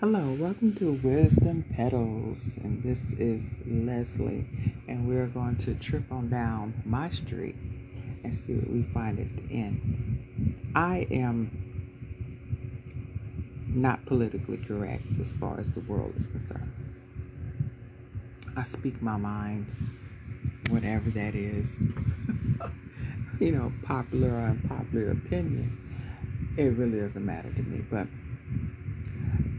Hello, 0.00 0.36
welcome 0.38 0.74
to 0.74 0.92
Wisdom 1.02 1.64
Petals, 1.74 2.58
and 2.62 2.82
this 2.82 3.14
is 3.14 3.54
Leslie, 3.64 4.44
and 4.88 5.08
we're 5.08 5.26
going 5.26 5.56
to 5.56 5.74
trip 5.76 6.12
on 6.12 6.28
down 6.28 6.82
my 6.84 7.08
street 7.10 7.56
and 8.22 8.36
see 8.36 8.52
what 8.52 8.68
we 8.68 8.82
find 8.92 9.18
at 9.18 9.34
the 9.34 9.54
end. 9.54 10.54
I 10.74 11.06
am 11.10 11.50
not 13.68 14.04
politically 14.04 14.58
correct 14.58 15.04
as 15.18 15.32
far 15.32 15.58
as 15.58 15.70
the 15.70 15.80
world 15.80 16.12
is 16.14 16.26
concerned. 16.26 16.74
I 18.54 18.64
speak 18.64 19.00
my 19.00 19.16
mind, 19.16 19.66
whatever 20.68 21.08
that 21.08 21.34
is. 21.34 21.82
you 23.40 23.50
know, 23.50 23.72
popular 23.82 24.28
or 24.28 24.40
unpopular 24.40 25.12
opinion, 25.12 26.54
it 26.58 26.76
really 26.76 27.00
doesn't 27.00 27.24
matter 27.24 27.50
to 27.50 27.62
me. 27.62 27.82
But 27.90 28.08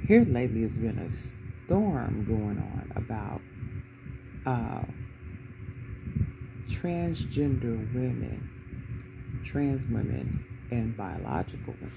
here 0.07 0.23
lately 0.23 0.61
has 0.61 0.77
been 0.77 0.97
a 0.99 1.11
storm 1.11 2.23
going 2.25 2.57
on 2.57 2.91
about 2.95 3.41
uh, 4.45 4.83
transgender 6.69 7.77
women, 7.93 8.49
trans 9.43 9.85
women, 9.87 10.45
and 10.71 10.95
biological 10.95 11.73
women. 11.81 11.91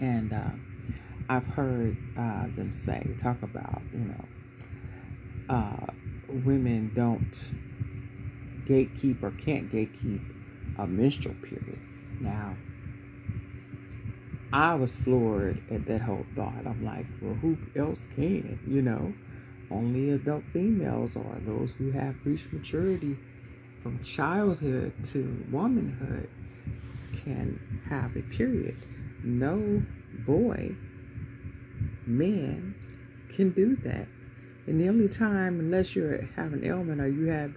And 0.00 0.32
uh, 0.32 0.50
I've 1.28 1.46
heard 1.46 1.96
uh, 2.16 2.48
them 2.56 2.72
say, 2.72 3.14
talk 3.18 3.42
about, 3.42 3.82
you 3.92 4.00
know, 4.00 4.24
uh, 5.48 5.86
women 6.44 6.90
don't 6.94 7.54
gatekeep 8.64 9.22
or 9.22 9.30
can't 9.32 9.70
gatekeep 9.70 10.34
a 10.78 10.86
menstrual 10.86 11.34
period. 11.36 11.78
Now, 12.20 12.56
I 14.52 14.74
was 14.74 14.96
floored 14.96 15.62
at 15.70 15.86
that 15.86 16.00
whole 16.02 16.26
thought. 16.34 16.66
I'm 16.66 16.84
like, 16.84 17.06
well, 17.20 17.34
who 17.34 17.58
else 17.76 18.06
can? 18.14 18.58
You 18.66 18.82
know, 18.82 19.14
only 19.70 20.10
adult 20.10 20.44
females 20.52 21.16
or 21.16 21.36
those 21.44 21.72
who 21.74 21.90
have 21.92 22.16
reached 22.24 22.52
maturity 22.52 23.16
from 23.82 24.02
childhood 24.02 24.92
to 25.04 25.46
womanhood 25.50 26.30
can 27.24 27.60
have 27.90 28.16
a 28.16 28.22
period. 28.22 28.76
No 29.22 29.82
boy, 30.26 30.76
men 32.06 32.74
can 33.28 33.50
do 33.50 33.76
that. 33.84 34.08
And 34.66 34.80
the 34.80 34.88
only 34.88 35.08
time, 35.08 35.60
unless 35.60 35.94
you 35.96 36.28
have 36.36 36.52
an 36.52 36.64
ailment 36.64 37.00
or 37.00 37.08
you 37.08 37.26
have 37.26 37.54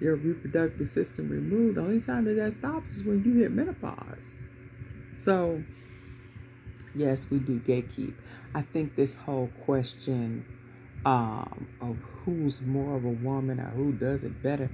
your 0.00 0.16
reproductive 0.16 0.88
system 0.88 1.28
removed, 1.28 1.76
the 1.76 1.80
only 1.82 2.00
time 2.00 2.24
that 2.26 2.34
that 2.34 2.52
stops 2.52 2.96
is 2.96 3.04
when 3.04 3.24
you 3.24 3.34
hit 3.34 3.52
menopause. 3.52 4.34
So, 5.16 5.64
yes, 6.98 7.30
we 7.30 7.38
do 7.38 7.60
gatekeep. 7.60 8.14
I 8.54 8.62
think 8.62 8.96
this 8.96 9.14
whole 9.14 9.50
question 9.64 10.44
um, 11.06 11.68
of 11.80 11.96
who's 12.24 12.60
more 12.60 12.96
of 12.96 13.04
a 13.04 13.10
woman 13.10 13.60
or 13.60 13.70
who 13.70 13.92
does 13.92 14.24
it 14.24 14.42
better, 14.42 14.70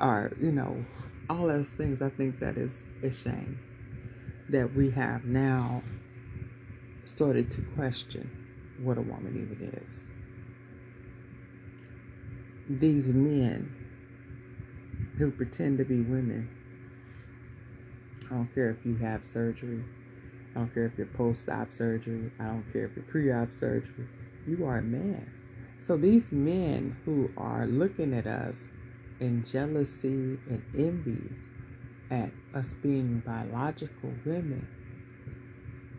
or 0.00 0.32
you 0.40 0.52
know, 0.52 0.84
all 1.30 1.46
those 1.46 1.70
things. 1.70 2.02
I 2.02 2.10
think 2.10 2.38
that 2.40 2.56
is 2.56 2.84
a 3.02 3.10
shame 3.10 3.58
that 4.50 4.74
we 4.74 4.90
have 4.90 5.24
now 5.24 5.82
started 7.06 7.50
to 7.52 7.62
question 7.74 8.30
what 8.82 8.98
a 8.98 9.02
woman 9.02 9.36
even 9.36 9.80
is. 9.82 10.04
These 12.68 13.12
men 13.12 13.74
who 15.18 15.30
pretend 15.30 15.78
to 15.78 15.84
be 15.84 16.00
women. 16.00 16.48
I 18.30 18.34
don't 18.34 18.54
care 18.54 18.70
if 18.70 18.84
you 18.84 18.96
have 18.96 19.24
surgery. 19.24 19.84
I 20.54 20.58
don't 20.58 20.72
care 20.74 20.84
if 20.84 20.98
you're 20.98 21.06
post 21.06 21.48
op 21.48 21.72
surgery. 21.72 22.30
I 22.38 22.44
don't 22.44 22.70
care 22.72 22.84
if 22.86 22.96
you're 22.96 23.04
pre 23.04 23.32
op 23.32 23.48
surgery. 23.56 24.06
You 24.46 24.66
are 24.66 24.78
a 24.78 24.82
man. 24.82 25.30
So 25.80 25.96
these 25.96 26.30
men 26.30 26.96
who 27.04 27.30
are 27.36 27.66
looking 27.66 28.14
at 28.14 28.26
us 28.26 28.68
in 29.20 29.44
jealousy 29.44 30.38
and 30.48 30.62
envy 30.78 31.34
at 32.10 32.30
us 32.54 32.74
being 32.82 33.22
biological 33.24 34.10
women, 34.24 34.68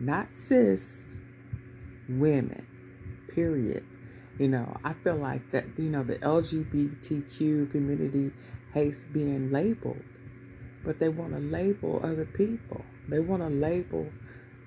not 0.00 0.32
cis 0.32 1.16
women, 2.08 2.66
period. 3.34 3.84
You 4.38 4.48
know, 4.48 4.76
I 4.84 4.94
feel 4.94 5.16
like 5.16 5.50
that, 5.52 5.64
you 5.76 5.90
know, 5.90 6.02
the 6.02 6.16
LGBTQ 6.16 7.70
community 7.70 8.32
hates 8.72 9.04
being 9.12 9.50
labeled, 9.52 10.02
but 10.84 10.98
they 10.98 11.08
want 11.08 11.32
to 11.32 11.40
label 11.40 12.00
other 12.02 12.24
people. 12.24 12.84
They 13.08 13.20
want 13.20 13.42
to 13.42 13.48
label 13.48 14.06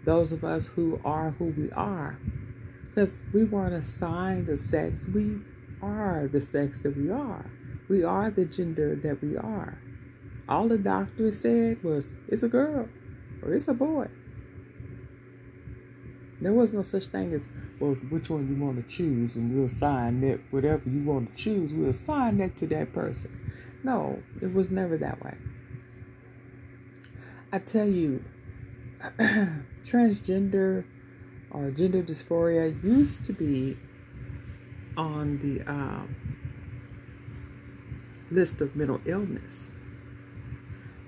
those 0.08 0.32
of 0.32 0.46
us 0.46 0.68
who 0.68 1.02
are 1.04 1.32
who 1.32 1.54
we 1.58 1.70
are. 1.72 2.18
Because 2.88 3.22
we 3.34 3.44
weren't 3.44 3.74
assigned 3.74 4.48
a 4.48 4.56
sex, 4.56 5.06
we 5.06 5.42
are 5.82 6.30
the 6.32 6.40
sex 6.40 6.80
that 6.80 6.96
we 6.96 7.12
are. 7.12 7.52
We 7.90 8.06
are 8.06 8.32
the 8.32 8.46
gender 8.46 8.96
that 8.96 9.22
we 9.22 9.36
are. 9.36 9.78
All 10.48 10.70
the 10.70 10.78
doctor 10.78 11.30
said 11.34 11.84
was, 11.84 12.14
it's 12.30 12.44
a 12.44 12.48
girl 12.48 12.88
or 13.44 13.54
it's 13.54 13.68
a 13.68 13.74
boy. 13.74 14.08
There 16.40 16.54
was 16.54 16.74
no 16.74 16.84
such 16.84 17.08
thing 17.08 17.34
as, 17.34 17.50
well, 17.82 17.96
which 18.10 18.30
one 18.30 18.48
you 18.48 18.64
want 18.64 18.78
to 18.78 18.96
choose, 18.96 19.36
and 19.36 19.54
we'll 19.54 19.66
assign 19.66 20.22
that, 20.22 20.40
whatever 20.52 20.90
you 20.90 21.04
want 21.04 21.36
to 21.36 21.44
choose, 21.44 21.74
we'll 21.74 21.90
assign 21.90 22.38
that 22.38 22.56
to 22.58 22.68
that 22.68 22.94
person. 22.94 23.52
No, 23.84 24.24
it 24.42 24.54
was 24.54 24.70
never 24.70 24.98
that 25.00 25.22
way. 25.22 25.36
I 27.52 27.60
tell 27.60 27.88
you, 27.88 28.24
transgender 29.88 30.84
or 31.52 31.72
gender 31.72 32.04
dysphoria 32.04 32.84
used 32.84 33.24
to 33.26 33.34
be 33.34 33.78
on 34.98 35.38
the 35.40 35.72
um, 35.72 36.16
list 38.32 38.60
of 38.62 38.76
mental 38.76 39.00
illness, 39.06 39.72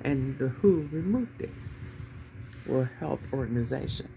and 0.04 0.38
the 0.40 0.48
WHO 0.48 0.88
removed 0.92 1.42
it. 1.42 1.50
World 2.70 2.90
Health 3.00 3.22
Organization. 3.34 4.10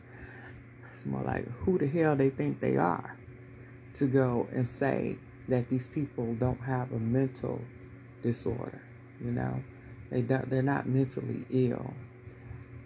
It's 0.93 1.07
more 1.07 1.23
like 1.23 1.49
who 1.61 1.79
the 1.79 1.87
hell 1.87 2.15
they 2.15 2.31
think 2.31 2.61
they 2.61 2.77
are 2.77 3.17
to 3.95 4.07
go 4.07 4.47
and 4.53 4.67
say 4.67 5.17
that 5.49 5.69
these 5.69 5.89
people 5.89 6.35
don't 6.35 6.61
have 6.61 6.93
a 6.93 6.99
mental 6.99 7.61
disorder. 8.23 8.81
You 9.21 9.33
know, 9.33 9.63
they 10.11 10.23
don't, 10.23 10.49
they're 10.49 10.63
not 10.63 10.87
mentally 10.87 11.45
ill. 11.51 11.95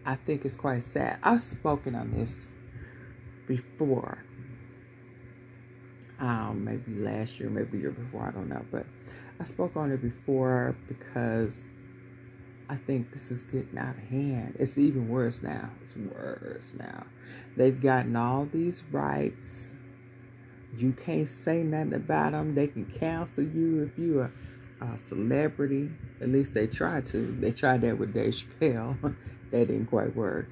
I 0.07 0.15
think 0.15 0.45
it's 0.45 0.55
quite 0.55 0.85
sad. 0.85 1.19
I've 1.25 1.43
spoken 1.43 1.97
on 1.97 2.13
this 2.13 2.47
before. 3.49 4.25
Um, 6.21 6.65
maybe 6.65 6.93
last 7.01 7.41
year, 7.41 7.51
maybe 7.51 7.79
year 7.79 7.91
before, 7.91 8.23
I 8.23 8.31
don't 8.31 8.49
know. 8.49 8.65
But 8.71 8.87
I 9.41 9.45
spoke 9.45 9.77
on 9.77 9.91
it 9.91 10.01
before 10.01 10.77
because 10.87 11.67
I 12.69 12.77
think 12.77 13.13
this 13.13 13.33
is 13.33 13.45
getting 13.45 13.77
out 13.77 13.97
of 13.97 14.03
hand. 14.05 14.57
It's 14.61 14.79
even 14.79 15.09
worse 15.09 15.43
now. 15.43 15.71
It's 15.83 15.97
worse 15.97 16.73
now. 16.79 17.05
They've 17.57 17.81
gotten 17.81 18.15
all 18.15 18.47
these 18.47 18.85
rights. 18.93 19.75
You 20.77 20.93
can't 20.93 21.29
say 21.29 21.65
nothing 21.65 21.95
about 21.95 22.31
them. 22.31 22.55
They 22.55 22.69
can 22.69 22.85
cancel 22.85 23.43
you 23.43 23.83
if 23.83 23.99
you 23.99 24.21
are 24.21 24.33
a 24.81 24.99
celebrity. 24.99 25.91
At 26.21 26.29
least 26.29 26.55
they 26.55 26.69
tried 26.69 27.07
to. 27.07 27.37
They 27.41 27.51
tried 27.51 27.81
that 27.81 27.99
with 27.99 28.15
Dave 28.15 28.35
Chappelle. 28.35 29.17
that 29.61 29.69
didn't 29.69 29.87
quite 29.87 30.15
work. 30.15 30.49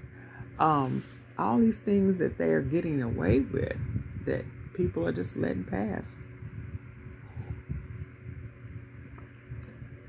Um, 0.59 1.05
all 1.39 1.59
these 1.59 1.79
things 1.79 2.19
that 2.19 2.39
they 2.39 2.51
are 2.51 2.63
getting 2.63 3.03
away 3.03 3.41
with 3.41 3.77
that 4.27 4.45
people 4.75 5.07
are 5.07 5.13
just 5.13 5.37
letting 5.37 5.65
pass. 5.65 6.15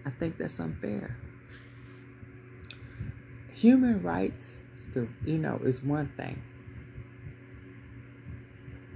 I 0.05 0.11
think 0.11 0.37
that's 0.37 0.59
unfair. 0.59 1.17
Human 3.53 4.01
rights, 4.03 4.63
still, 4.75 5.07
you 5.25 5.37
know, 5.37 5.59
is 5.63 5.81
one 5.81 6.11
thing. 6.15 6.41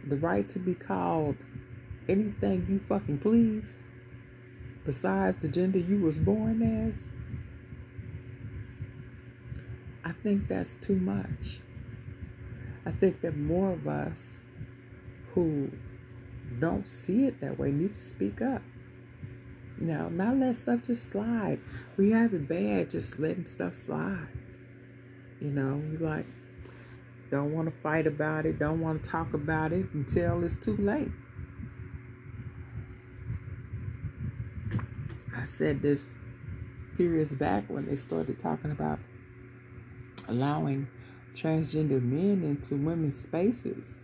The 0.07 0.17
right 0.17 0.47
to 0.49 0.59
be 0.59 0.75
called 0.75 1.35
anything 2.07 2.65
you 2.69 2.79
fucking 2.87 3.19
please 3.19 3.67
besides 4.89 5.35
the 5.35 5.47
gender 5.47 5.77
you 5.77 5.99
was 5.99 6.17
born 6.17 6.63
as, 6.63 6.95
I 10.03 10.08
think 10.23 10.47
that's 10.47 10.75
too 10.75 10.95
much. 10.95 11.59
I 12.85 12.91
think 12.91 13.21
that 13.21 13.37
more 13.37 13.73
of 13.73 13.87
us 13.87 14.37
who 15.33 15.71
don't 16.59 16.87
see 16.87 17.25
it 17.25 17.39
that 17.41 17.59
way 17.59 17.71
need 17.71 17.91
to 17.91 17.97
speak 17.97 18.41
up. 18.41 18.61
Now, 19.77 20.09
not 20.09 20.37
let 20.37 20.57
stuff 20.57 20.83
just 20.83 21.09
slide. 21.09 21.59
We 21.97 22.11
have 22.11 22.33
it 22.33 22.47
bad 22.49 22.89
just 22.89 23.19
letting 23.19 23.45
stuff 23.45 23.73
slide. 23.73 24.27
You 25.39 25.51
know, 25.51 25.81
we 25.89 25.97
like 25.97 26.25
don't 27.31 27.53
want 27.53 27.73
to 27.73 27.81
fight 27.81 28.07
about 28.07 28.45
it, 28.45 28.59
don't 28.59 28.81
want 28.81 29.03
to 29.03 29.09
talk 29.09 29.33
about 29.33 29.71
it 29.71 29.85
until 29.93 30.43
it's 30.43 30.55
too 30.55 30.75
late. 30.77 31.11
I 35.37 35.45
said 35.45 35.81
this 35.81 36.15
periods 36.97 37.33
back 37.33 37.63
when 37.69 37.85
they 37.85 37.95
started 37.95 38.37
talking 38.39 38.71
about 38.71 38.99
allowing 40.29 40.87
transgender 41.35 42.01
men 42.01 42.43
into 42.43 42.75
women's 42.75 43.19
spaces. 43.19 44.03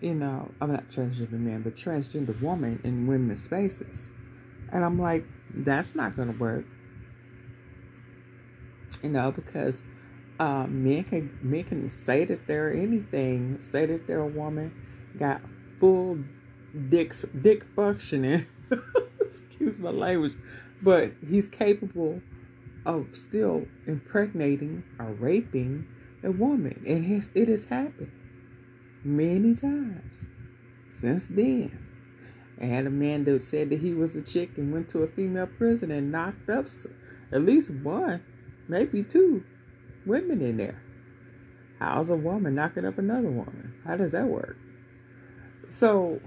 you 0.00 0.14
know, 0.14 0.50
I'm 0.60 0.72
not 0.72 0.88
transgender 0.88 1.32
man, 1.32 1.62
but 1.62 1.76
transgender 1.76 2.40
woman 2.42 2.80
in 2.84 3.06
women's 3.06 3.42
spaces. 3.42 4.10
And 4.72 4.84
I'm 4.84 5.00
like, 5.00 5.24
that's 5.54 5.94
not 5.94 6.16
going 6.16 6.32
to 6.32 6.38
work. 6.38 6.64
You 9.02 9.10
know, 9.10 9.30
because 9.30 9.82
uh, 10.40 10.66
men 10.68 11.04
can 11.04 11.38
men 11.42 11.64
can 11.64 11.88
say 11.88 12.24
that 12.24 12.46
they're 12.46 12.72
anything, 12.72 13.60
say 13.60 13.86
that 13.86 14.06
they're 14.06 14.20
a 14.20 14.26
woman, 14.26 14.72
got 15.18 15.40
full 15.78 16.18
dick 16.88 17.14
dick 17.40 17.64
functioning. 17.76 18.46
Excuse 19.20 19.78
my 19.78 19.90
language, 19.90 20.34
but 20.82 21.12
he's 21.28 21.48
capable 21.48 22.20
of 22.84 23.06
still 23.12 23.66
impregnating 23.86 24.82
or 24.98 25.12
raping 25.12 25.86
a 26.24 26.30
woman, 26.30 26.82
and 26.86 27.04
his, 27.04 27.30
it 27.34 27.48
has 27.48 27.64
happened 27.64 28.12
many 29.04 29.54
times 29.54 30.28
since 30.90 31.26
then. 31.26 31.78
I 32.60 32.66
had 32.66 32.86
a 32.86 32.90
man 32.90 33.24
that 33.24 33.40
said 33.40 33.70
that 33.70 33.80
he 33.80 33.92
was 33.92 34.14
a 34.14 34.22
chick 34.22 34.56
and 34.56 34.72
went 34.72 34.88
to 34.90 35.00
a 35.00 35.06
female 35.08 35.48
prison 35.48 35.90
and 35.90 36.12
knocked 36.12 36.48
up 36.48 36.66
at 37.32 37.42
least 37.42 37.70
one, 37.70 38.22
maybe 38.68 39.02
two 39.02 39.42
women 40.06 40.40
in 40.40 40.58
there. 40.58 40.80
How's 41.80 42.10
a 42.10 42.16
woman 42.16 42.54
knocking 42.54 42.84
up 42.84 42.98
another 42.98 43.30
woman? 43.30 43.74
How 43.84 43.96
does 43.96 44.12
that 44.12 44.26
work? 44.26 44.56
So, 45.68 46.20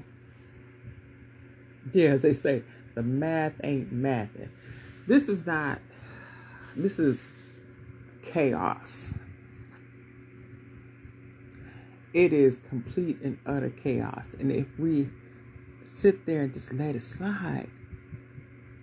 yeah, 1.94 2.10
as 2.10 2.24
they 2.24 2.34
say, 2.34 2.64
the 2.96 3.04
math 3.04 3.54
ain't 3.64 3.94
mathing. 3.94 4.50
This 5.08 5.30
is 5.30 5.46
not, 5.46 5.80
this 6.76 7.00
is 7.00 7.30
chaos. 8.24 9.14
It 12.14 12.32
is 12.32 12.60
complete 12.70 13.20
and 13.22 13.38
utter 13.46 13.70
chaos. 13.70 14.36
And 14.40 14.52
if 14.52 14.68
we 14.78 15.10
sit 15.84 16.26
there 16.26 16.42
and 16.42 16.54
just 16.54 16.74
let 16.74 16.96
it 16.96 17.02
slide, 17.02 17.70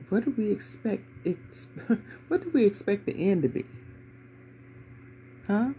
what 0.09 0.25
do 0.25 0.35
we 0.37 0.51
expect 0.51 1.05
it's 1.25 1.69
what 2.29 2.43
do 2.43 2.51
we 2.53 2.67
expect 2.67 3.07
the 3.07 3.31
end 3.31 3.43
to 3.43 3.49
be? 3.49 3.65
Huh? 5.47 5.71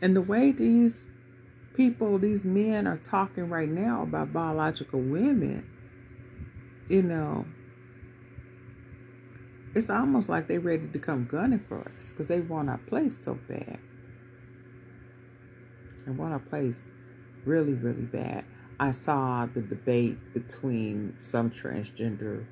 And 0.00 0.14
the 0.14 0.20
way 0.20 0.52
these 0.52 1.06
people, 1.74 2.18
these 2.18 2.44
men 2.44 2.86
are 2.86 2.98
talking 2.98 3.48
right 3.48 3.68
now 3.68 4.02
about 4.02 4.32
biological 4.32 5.00
women, 5.00 5.68
you 6.88 7.02
know, 7.02 7.46
it's 9.74 9.90
almost 9.90 10.28
like 10.28 10.46
they're 10.48 10.60
ready 10.60 10.88
to 10.88 10.98
come 10.98 11.26
gunning 11.26 11.64
for 11.68 11.80
us 11.96 12.12
because 12.12 12.28
they 12.28 12.40
want 12.40 12.70
our 12.70 12.78
place 12.78 13.18
so 13.22 13.38
bad. 13.48 13.78
They 16.06 16.12
want 16.12 16.32
our 16.32 16.38
place 16.38 16.86
really, 17.44 17.74
really 17.74 18.02
bad. 18.04 18.44
I 18.78 18.90
saw 18.90 19.46
the 19.46 19.62
debate 19.62 20.18
between 20.32 21.14
some 21.18 21.50
transgender 21.50 22.46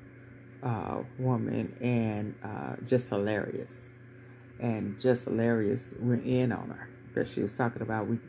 uh, 0.63 1.03
woman 1.17 1.75
and 1.81 2.35
uh, 2.43 2.75
Jess 2.85 3.09
Hilarious, 3.09 3.91
and 4.59 4.99
Jess 4.99 5.25
Hilarious 5.25 5.93
went 5.99 6.25
in 6.25 6.51
on 6.51 6.69
her 6.69 6.89
because 7.07 7.31
she 7.31 7.41
was 7.41 7.55
talking 7.55 7.81
about 7.81 8.07
we 8.07 8.19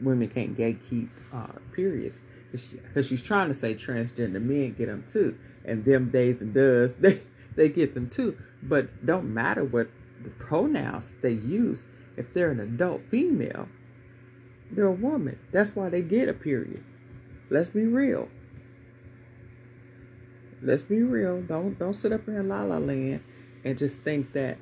women 0.00 0.28
can't 0.28 0.56
gatekeep 0.56 1.10
uh, 1.32 1.58
periods 1.72 2.20
because 2.52 3.06
she's 3.06 3.22
trying 3.22 3.48
to 3.48 3.54
say 3.54 3.74
transgender 3.74 4.40
men 4.42 4.74
get 4.74 4.86
them 4.86 5.04
too, 5.08 5.36
and 5.64 5.84
them 5.84 6.10
days 6.10 6.42
and 6.42 6.54
does 6.54 6.96
they 6.98 7.22
they 7.56 7.68
get 7.68 7.94
them 7.94 8.08
too. 8.08 8.36
But 8.62 9.06
don't 9.06 9.32
matter 9.32 9.64
what 9.64 9.88
the 10.22 10.30
pronouns 10.30 11.14
they 11.22 11.32
use. 11.32 11.86
If 12.16 12.32
they're 12.34 12.50
an 12.50 12.60
adult 12.60 13.02
female, 13.10 13.68
they're 14.70 14.86
a 14.86 14.92
woman. 14.92 15.38
That's 15.52 15.74
why 15.74 15.88
they 15.88 16.02
get 16.02 16.28
a 16.28 16.34
period. 16.34 16.84
Let's 17.50 17.70
be 17.70 17.84
real. 17.84 18.28
Let's 20.62 20.82
be 20.82 21.02
real. 21.02 21.40
Don't 21.42 21.78
don't 21.78 21.94
sit 21.94 22.12
up 22.12 22.24
here 22.26 22.40
in 22.40 22.48
la 22.48 22.62
la 22.62 22.78
land 22.78 23.22
and 23.64 23.78
just 23.78 24.00
think 24.00 24.32
that 24.34 24.58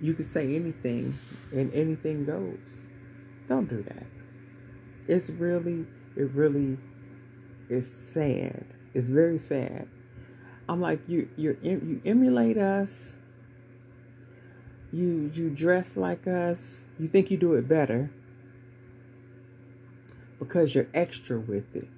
you 0.00 0.14
can 0.14 0.24
say 0.24 0.54
anything 0.54 1.16
and 1.52 1.72
anything 1.72 2.24
goes. 2.24 2.82
Don't 3.48 3.68
do 3.68 3.82
that. 3.82 4.06
It's 5.08 5.30
really, 5.30 5.86
it 6.16 6.30
really 6.32 6.78
is 7.68 7.90
sad. 7.90 8.64
It's 8.94 9.08
very 9.08 9.38
sad. 9.38 9.88
I'm 10.68 10.80
like 10.80 11.00
you. 11.08 11.28
You 11.36 11.56
you 11.62 12.00
emulate 12.04 12.58
us. 12.58 13.16
You 14.92 15.30
you 15.34 15.50
dress 15.50 15.96
like 15.96 16.26
us. 16.26 16.86
You 16.98 17.08
think 17.08 17.30
you 17.30 17.36
do 17.38 17.54
it 17.54 17.66
better 17.66 18.10
because 20.38 20.74
you're 20.74 20.88
extra 20.94 21.38
with 21.38 21.74
it. 21.74 21.88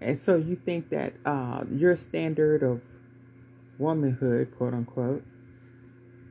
And 0.00 0.18
so 0.18 0.36
you 0.36 0.56
think 0.56 0.90
that 0.90 1.14
uh, 1.24 1.64
your 1.70 1.94
standard 1.94 2.64
of 2.64 2.80
womanhood, 3.78 4.52
quote 4.56 4.74
unquote, 4.74 5.22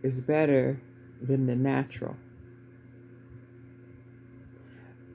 is 0.04 0.20
better 0.20 0.82
than 1.22 1.46
the 1.46 1.56
natural. 1.56 2.18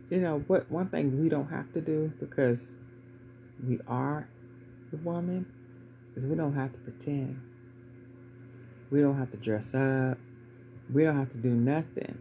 You 0.09 0.21
know 0.21 0.39
what? 0.47 0.71
One 0.71 0.89
thing 0.89 1.21
we 1.21 1.29
don't 1.29 1.49
have 1.49 1.71
to 1.73 1.81
do 1.81 2.13
because 2.19 2.75
we 3.65 3.79
are 3.87 4.29
the 4.91 4.97
woman 4.99 5.47
is 6.15 6.27
we 6.27 6.37
don't 6.37 6.55
have 6.55 6.73
to 6.73 6.79
pretend. 6.79 7.41
We 8.91 9.01
don't 9.01 9.19
have 9.19 9.31
to 9.33 9.37
dress 9.37 9.75
up. 9.75 10.19
We 10.93 11.05
don't 11.05 11.17
have 11.17 11.31
to 11.31 11.39
do 11.39 11.51
nothing 11.51 12.19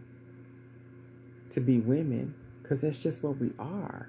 to 1.50 1.60
be 1.60 1.78
women 1.78 2.34
because 2.62 2.82
that's 2.82 3.02
just 3.02 3.22
what 3.22 3.38
we 3.38 3.52
are. 3.58 4.08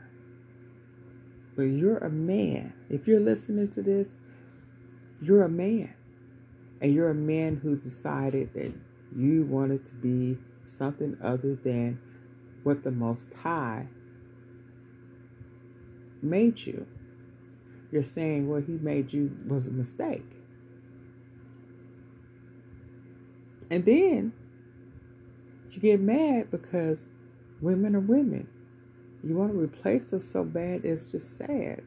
But 1.56 1.64
you're 1.64 2.00
a 2.00 2.10
man. 2.10 2.74
If 2.90 3.08
you're 3.08 3.20
listening 3.20 3.70
to 3.70 3.82
this, 3.82 4.16
you're 5.22 5.44
a 5.44 5.50
man. 5.50 5.94
And 6.82 6.94
you're 6.94 7.10
a 7.10 7.16
man 7.16 7.58
who 7.58 7.76
decided 7.76 8.54
that 8.54 8.74
you 9.16 9.44
wanted 9.44 9.86
to 9.86 9.96
be 9.96 10.38
something 10.66 11.18
other 11.24 11.56
than 11.56 12.00
what 12.64 12.84
the 12.84 12.92
Most 12.92 13.34
High 13.34 13.88
made 16.22 16.66
you. 16.66 16.86
You're 17.92 18.02
saying 18.02 18.50
what 18.50 18.64
He 18.64 18.74
made 18.74 19.14
you 19.14 19.36
was 19.48 19.68
a 19.68 19.72
mistake. 19.72 20.26
And 23.70 23.86
then 23.86 24.34
you 25.72 25.82
get 25.82 26.00
mad 26.00 26.50
because 26.52 27.08
women 27.62 27.96
are 27.96 28.02
women. 28.02 28.48
You 29.24 29.36
want 29.36 29.52
to 29.52 29.60
replace 29.60 30.14
us 30.14 30.24
so 30.24 30.44
bad, 30.44 30.86
it's 30.86 31.12
just 31.12 31.36
sad. 31.38 31.84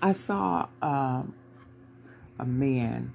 I 0.00 0.12
saw 0.12 0.68
um, 0.82 1.34
a 2.38 2.44
man 2.44 3.12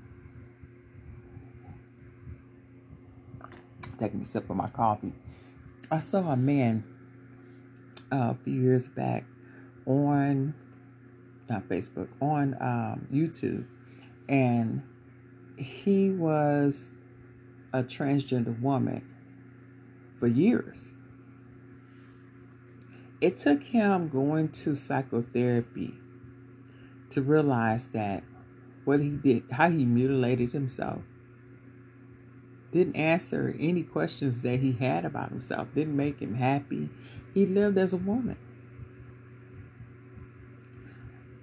taking 3.98 4.22
a 4.22 4.26
sip 4.26 4.50
of 4.50 4.56
my 4.56 4.68
coffee. 4.68 5.14
I 5.92 6.00
saw 6.00 6.32
a 6.32 6.38
man 6.38 6.84
uh, 8.12 8.34
a 8.34 8.38
few 8.44 8.62
years 8.62 8.88
back 8.88 9.26
on 9.86 10.54
not 11.50 11.68
Facebook 11.68 12.08
on 12.22 12.56
um, 12.62 13.08
YouTube, 13.12 13.66
and 14.28 14.84
he 15.58 16.12
was 16.12 16.94
a 17.74 17.84
transgender 17.84 18.60
woman 18.62 19.04
for 20.20 20.28
years. 20.28 20.94
It 23.20 23.38
took 23.38 23.64
him 23.64 24.08
going 24.08 24.50
to 24.50 24.76
psychotherapy 24.76 25.94
to 27.10 27.22
realize 27.22 27.90
that 27.90 28.24
what 28.86 29.02
he 29.02 29.10
did, 29.10 29.44
how 29.52 29.70
he 29.70 29.86
mutilated 29.86 30.52
himself, 30.52 31.02
didn't 32.72 32.96
answer 32.96 33.56
any 33.60 33.84
questions 33.84 34.42
that 34.44 34.60
he 34.60 34.72
had 34.72 35.04
about 35.04 35.30
himself, 35.30 35.68
didn't 35.74 35.98
make 35.98 36.20
him 36.20 36.36
happy. 36.36 36.90
He 37.34 37.46
lived 37.46 37.78
as 37.78 37.94
a 37.94 37.98
woman. 37.98 38.38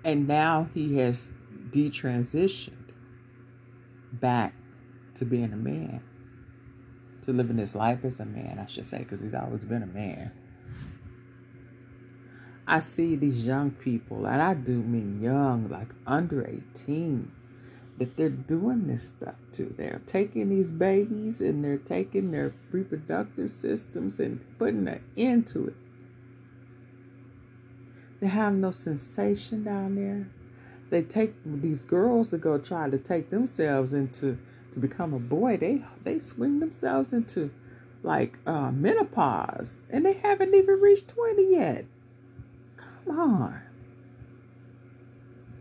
And 0.07 0.29
now 0.29 0.69
he 0.73 0.99
has 0.99 1.33
detransitioned 1.71 2.93
back 4.13 4.55
to 5.15 5.25
being 5.25 5.53
a 5.53 5.57
man, 5.57 6.01
to 7.23 7.33
living 7.33 7.59
his 7.59 7.75
life 7.75 8.05
as 8.05 8.21
a 8.21 8.25
man, 8.25 8.61
I 8.63 8.67
should 8.67 8.87
say, 8.87 8.99
because 8.99 9.19
he's 9.19 9.35
always 9.35 9.65
been 9.65 9.83
a 9.83 9.87
man. 9.87 10.31
I 12.69 12.79
see 12.79 13.17
these 13.17 13.49
young 13.49 13.73
people, 13.73 14.27
and 14.27 14.41
I 14.41 14.55
do 14.55 14.81
mean 14.81 15.21
young, 15.21 15.69
like 15.69 15.89
under 16.07 16.49
18, 16.49 17.33
that 17.99 18.17
they're 18.17 18.29
doing 18.31 18.87
this 18.87 19.09
stuff 19.09 19.35
too. 19.51 19.75
They're 19.77 20.03
taking 20.07 20.51
these 20.51 20.71
babies 20.71 21.41
and 21.41 21.65
they're 21.65 21.79
taking 21.79 22.31
their 22.31 22.55
reproductive 22.71 23.51
systems 23.51 24.21
and 24.21 24.41
putting 24.57 24.87
an 24.87 25.03
end 25.17 25.49
to 25.49 25.67
it. 25.67 25.75
They 28.27 28.31
have 28.31 28.55
no 28.55 28.73
sensation 28.73 29.63
down 29.63 29.95
there. 29.95 30.27
They 30.91 31.03
take 31.03 31.33
these 31.45 31.85
girls 31.85 32.31
to 32.31 32.39
go 32.39 32.59
try 32.59 32.91
to 32.91 32.99
take 32.99 33.31
themselves 33.31 33.93
into 33.93 34.37
to 34.73 34.81
become 34.81 35.15
a 35.15 35.21
boy. 35.21 35.59
They 35.59 35.85
they 36.03 36.19
swing 36.19 36.59
themselves 36.59 37.13
into 37.13 37.53
like 38.03 38.37
uh, 38.45 38.73
menopause, 38.73 39.83
and 39.91 40.05
they 40.05 40.15
haven't 40.15 40.53
even 40.57 40.81
reached 40.81 41.07
20 41.07 41.53
yet. 41.53 41.85
Come 42.77 43.17
on. 43.17 43.61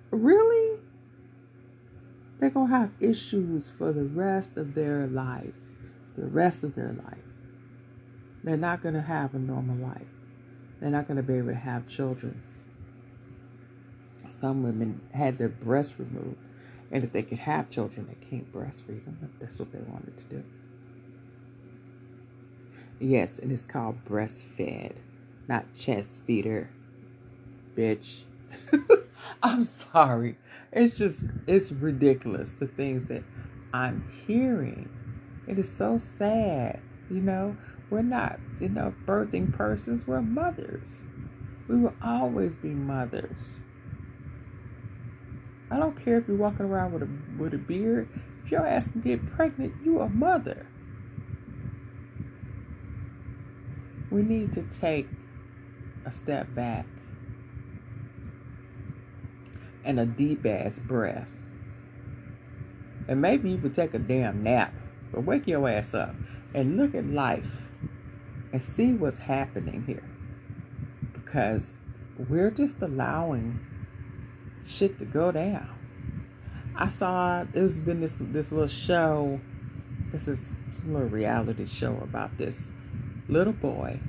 Really? 0.10 0.80
They're 2.40 2.50
to 2.50 2.66
have 2.66 2.90
issues 3.00 3.72
for 3.78 3.94
the 3.94 4.06
rest 4.06 4.58
of 4.58 4.74
their 4.74 5.06
life. 5.06 5.54
The 6.18 6.26
rest 6.26 6.64
of 6.64 6.74
their 6.74 6.94
life. 6.94 7.30
They're 8.44 8.58
not 8.58 8.82
to 8.96 9.04
have 9.04 9.36
a 9.36 9.40
normal 9.40 9.76
life. 9.76 10.08
They're 10.80 10.90
not 10.90 11.08
to 11.18 11.24
be 11.24 11.36
able 11.36 11.50
to 11.50 11.54
have 11.54 11.88
children. 11.88 12.42
Some 14.32 14.64
women 14.64 15.02
had 15.14 15.38
their 15.38 15.50
breasts 15.50 16.00
removed. 16.00 16.38
And 16.92 17.04
if 17.04 17.12
they 17.14 17.24
could 17.24 17.40
have 17.40 17.70
children, 17.70 18.08
they 18.08 18.16
can't 18.30 18.52
breastfeed 18.52 19.06
them 19.06 19.20
if 19.24 19.32
that's 19.40 19.60
what 19.60 19.72
they 19.72 19.82
wanted 19.82 20.18
to 20.18 20.30
do. 20.30 20.46
Yes, 23.00 23.40
and 23.40 23.52
it's 23.52 23.66
called 23.66 24.06
breastfed, 24.06 24.98
not 25.48 25.74
chest 25.76 26.22
feeder, 26.26 26.72
bitch. 27.78 28.24
I'm 29.44 29.64
sorry. 29.64 30.38
It's 30.72 30.98
just, 30.98 31.28
it's 31.48 31.72
ridiculous 31.72 32.54
the 32.54 32.68
things 32.68 33.10
that 33.10 33.26
I'm 33.74 34.06
hearing. 34.28 34.92
It 35.48 35.60
is 35.60 35.76
so 35.76 35.98
sad. 35.98 36.84
You 37.10 37.22
know, 37.22 37.58
we're 37.90 38.02
not, 38.04 38.42
you 38.60 38.70
know, 38.70 38.96
birthing 39.08 39.52
persons, 39.52 40.08
we're 40.08 40.22
mothers. 40.22 41.06
We 41.68 41.78
will 41.78 41.98
always 42.02 42.58
be 42.58 42.74
mothers. 42.76 43.62
I 45.76 45.78
don't 45.78 46.02
care 46.02 46.18
if 46.18 46.26
you're 46.30 46.38
walking 46.38 46.68
around 46.68 46.94
with 46.94 47.04
a 47.04 47.10
with 47.38 47.54
a 47.54 47.58
beard. 47.58 48.08
If 48.46 48.52
your 48.52 48.66
ass 48.66 48.88
can 48.88 49.02
get 49.02 49.30
pregnant, 49.34 49.74
you 49.84 50.00
a 50.00 50.08
mother. 50.08 50.66
We 54.10 54.22
need 54.22 54.54
to 54.54 54.64
take 54.64 55.10
a 56.06 56.14
step 56.14 56.56
back 56.56 56.86
and 59.84 60.00
a 60.00 60.06
deep 60.06 60.46
ass 60.46 60.80
breath. 60.80 61.30
And 63.10 63.22
maybe 63.22 63.52
you 63.52 63.58
could 63.58 63.76
take 63.76 63.94
a 63.94 64.00
damn 64.00 64.44
nap, 64.44 64.74
but 65.12 65.26
wake 65.26 65.46
your 65.46 65.68
ass 65.68 65.94
up 65.94 66.16
and 66.54 66.78
look 66.78 66.96
at 66.96 67.06
life 67.06 67.52
and 68.54 68.62
see 68.62 68.94
what's 68.94 69.20
happening 69.20 69.84
here. 69.86 70.10
Because 71.12 71.78
we're 72.30 72.52
just 72.52 72.82
allowing 72.82 73.60
shit 74.66 75.00
to 75.00 75.06
go 75.06 75.32
down. 75.32 75.70
I 76.76 76.88
saw 76.90 77.46
there's 77.54 77.80
been 77.80 78.02
this 78.02 78.18
this 78.20 78.52
little 78.52 78.68
show. 78.68 79.40
This 80.12 80.28
is 80.28 80.52
a 80.84 80.88
little 80.88 81.08
reality 81.08 81.66
show 81.66 81.98
about 82.02 82.38
this 82.38 82.72
little 83.28 83.54
boy. 83.54 84.00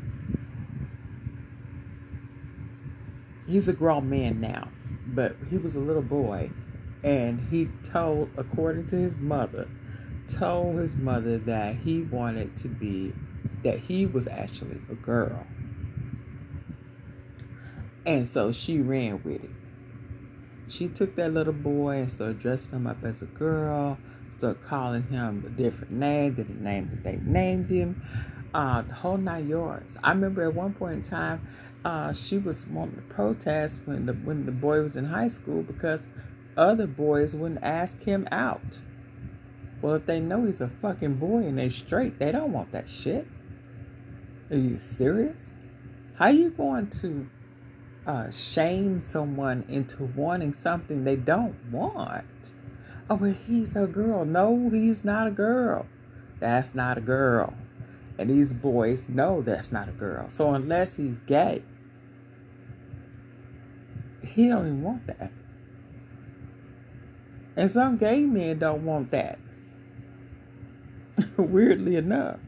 He's 3.47 3.69
a 3.69 3.73
grown 3.73 4.11
man 4.11 4.41
now, 4.41 4.69
but 5.07 5.37
he 5.49 5.57
was 5.57 5.77
a 5.77 5.81
little 5.81 6.03
boy, 6.03 6.51
and 7.05 7.41
he 7.49 7.69
told, 7.85 8.31
according 8.37 8.87
to 8.87 8.97
his 8.97 9.17
mother, 9.17 9.69
told 10.27 10.81
his 10.81 10.97
mother 10.97 11.39
that 11.39 11.77
he 11.77 12.03
wanted 12.03 12.57
to 12.57 12.69
be, 12.69 13.13
that 13.63 13.79
he 13.79 14.07
was 14.07 14.27
actually 14.27 14.81
a 14.91 14.95
girl. 14.95 15.47
And 18.05 18.27
so 18.27 18.51
she 18.51 18.81
ran 18.81 19.23
with 19.23 19.45
it 19.45 19.51
she 20.69 20.89
took 20.89 21.15
that 21.17 21.33
little 21.33 21.53
boy 21.53 21.97
and 21.99 22.11
started 22.11 22.41
dressing 22.41 22.75
him 22.77 22.87
up 22.87 23.05
as 23.05 23.23
a 23.23 23.27
girl, 23.27 23.99
started 24.37 24.63
calling 24.63 25.05
him 25.05 25.45
a 25.47 25.51
different 25.51 25.93
name 25.93 26.35
than 26.35 26.49
the 26.49 26.65
name 26.65 26.91
that 26.91 27.05
they 27.05 27.19
named 27.31 27.71
him. 27.71 28.03
Uh, 28.55 28.83
the 28.83 28.95
whole 28.95 29.19
nine 29.19 29.49
yards. 29.49 29.97
I 30.03 30.11
remember 30.11 30.43
at 30.45 30.55
one 30.55 30.73
point 30.73 30.95
in 30.95 31.03
time, 31.03 31.41
uh, 31.85 32.13
she 32.13 32.39
was 32.39 32.67
wanting 32.67 32.97
to 32.97 33.03
protest 33.03 33.81
when 33.85 34.07
the 34.07 34.15
when 34.15 34.47
the 34.47 34.53
boy 34.53 34.81
was 34.83 34.97
in 34.97 35.05
high 35.05 35.29
school 35.29 35.63
because 35.63 36.09
other 36.57 36.87
boys 36.87 37.37
wouldn't 37.37 37.63
ask 37.63 38.03
him 38.03 38.27
out. 38.33 38.81
Well, 39.83 39.95
if 39.95 40.07
they 40.07 40.21
know 40.21 40.45
he's 40.47 40.61
a 40.61 40.69
fucking 40.69 41.17
boy 41.17 41.45
and 41.45 41.59
they're 41.59 41.71
straight, 41.71 42.19
they 42.19 42.33
don't 42.33 42.53
want 42.53 42.73
that 42.73 42.89
shit. 42.89 43.27
Are 44.51 44.57
you 44.57 44.79
serious? 44.79 45.55
How 46.15 46.29
you 46.29 46.51
going 46.51 46.89
to 47.03 47.29
uh, 48.07 48.31
shame 48.31 49.01
someone 49.01 49.65
into 49.69 50.05
wanting 50.05 50.55
something 50.55 51.05
they 51.05 51.17
don't 51.17 51.57
want. 51.73 52.25
Oh, 53.11 53.17
well, 53.17 53.33
he's 53.47 53.75
a 53.77 53.87
girl. 53.87 54.25
No, 54.25 54.71
he's 54.71 55.05
not 55.05 55.27
a 55.27 55.31
girl. 55.31 55.87
That's 56.39 56.75
not 56.75 56.99
a 56.99 57.01
girl. 57.01 57.55
And 58.19 58.31
these 58.31 58.53
boys 58.53 59.09
know 59.09 59.43
that's 59.43 59.73
not 59.73 59.89
a 59.89 59.93
girl. 59.93 60.29
So 60.29 60.55
unless 60.55 60.97
he's 60.97 61.21
gay, 61.21 61.63
he 64.25 64.49
don't 64.49 64.67
even 64.67 64.83
want 64.83 65.07
that. 65.09 65.33
And 67.57 67.71
some 67.71 67.97
gay 67.97 68.21
men 68.21 68.59
don't 68.59 68.85
want 68.85 69.11
that. 69.11 69.39
Weirdly 71.37 71.97
enough. 71.97 72.39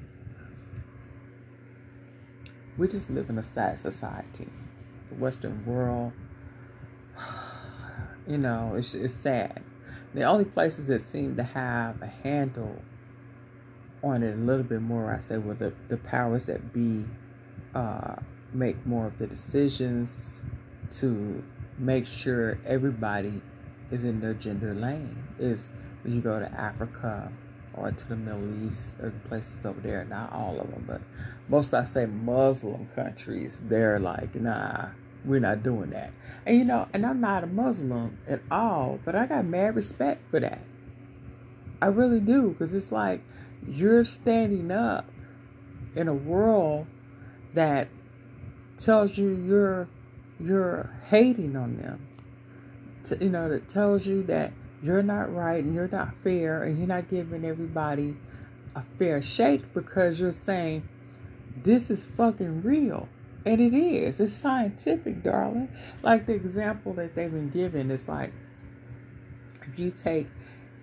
We 2.77 2.87
just 2.87 3.11
live 3.11 3.29
in 3.29 3.39
a 3.39 3.43
sad 3.43 3.79
society 3.79 4.49
the 5.11 5.17
Western 5.17 5.65
world. 5.67 6.13
You 8.27 8.37
know, 8.37 8.75
it's, 8.77 8.93
it's 8.93 9.15
sad. 9.15 9.63
The 10.13 10.25
only 10.25 10.45
places 10.45 10.89
that 10.89 11.01
seem 11.01 11.37
to 11.37 11.43
have 11.43 12.03
a 12.03 12.07
handle 12.07 12.77
on 14.03 14.23
it 14.23 14.35
a 14.35 14.37
little 14.37 14.65
bit 14.65 14.83
more, 14.83 15.15
I 15.15 15.19
say, 15.21 15.39
well, 15.39 15.57
the, 15.59 15.73
the 15.89 15.97
powers 15.97 16.45
that 16.45 16.75
be 16.75 17.07
uh, 17.75 18.17
make 18.53 18.85
more 18.87 19.07
of 19.07 19.19
the 19.19 19.27
decisions 19.27 20.43
to 20.91 21.43
make 21.79 22.07
sure 22.07 22.59
everybody 22.67 23.41
is 23.91 24.05
in 24.05 24.21
their 24.21 24.35
gender 24.35 24.75
lane. 24.75 25.17
Is 25.39 25.71
when 26.03 26.15
you 26.15 26.21
go 26.21 26.39
to 26.39 26.51
Africa 26.53 27.33
or 27.75 27.91
to 27.91 28.09
the 28.09 28.17
Middle 28.17 28.67
East 28.67 28.97
or 29.01 29.11
places 29.29 29.65
over 29.65 29.81
there, 29.81 30.05
not 30.05 30.33
all 30.33 30.59
of 30.61 30.71
them, 30.71 30.85
but 30.87 31.01
most 31.49 31.75
I 31.75 31.85
say 31.85 32.07
Muslim 32.07 32.87
countries, 32.95 33.63
they're 33.67 33.99
like, 33.99 34.35
nah, 34.35 34.89
we're 35.25 35.41
not 35.41 35.63
doing 35.63 35.91
that. 35.91 36.13
And 36.47 36.59
you 36.59 36.65
know, 36.65 36.89
and 36.93 37.05
I'm 37.07 37.21
not 37.21 37.45
a 37.45 37.47
Muslim 37.47 38.19
at 38.29 38.41
all, 38.51 38.99
but 39.05 39.15
I 39.15 39.27
got 39.27 39.45
mad 39.45 39.77
respect 39.77 40.31
for 40.31 40.41
that. 40.41 40.61
I 41.81 41.87
really 41.87 42.21
do, 42.21 42.51
because 42.51 42.75
it's 42.75 42.93
like 42.93 43.23
you're 43.67 44.05
standing 44.05 44.71
up 44.71 45.07
in 45.95 46.09
a 46.09 46.15
world 46.15 46.87
that 47.55 47.89
tells 48.77 49.17
you 49.19 49.31
you're 49.47 49.89
you're 50.41 50.91
hating 51.09 51.57
on 51.57 51.77
them. 51.77 52.07
You 53.21 53.31
know, 53.31 53.49
that 53.49 53.69
tells 53.69 54.07
you 54.07 54.23
that 54.25 54.53
you're 54.83 55.03
not 55.03 55.35
right 55.35 55.63
and 55.63 55.75
you're 55.75 55.89
not 55.89 56.15
fair 56.23 56.65
and 56.65 56.79
you're 56.79 56.87
not 56.87 57.09
giving 57.11 57.45
everybody 57.45 58.17
a 58.75 58.83
fair 58.99 59.21
shake 59.21 59.73
because 59.75 60.21
you're 60.21 60.33
saying 60.33 60.89
this 61.65 61.91
is 61.91 62.05
fucking 62.05 62.63
real. 62.63 63.09
And 63.45 63.61
it 63.61 63.75
is. 63.75 64.21
It's 64.21 64.33
scientific, 64.33 65.23
darling. 65.23 65.69
Like 66.03 66.27
the 66.27 66.35
example 66.35 66.93
that 66.95 67.15
they've 67.15 67.31
been 67.31 67.51
given 67.51 67.91
is 67.91 68.09
like 68.09 68.33
if 69.67 69.79
you 69.79 69.91
take 69.91 70.29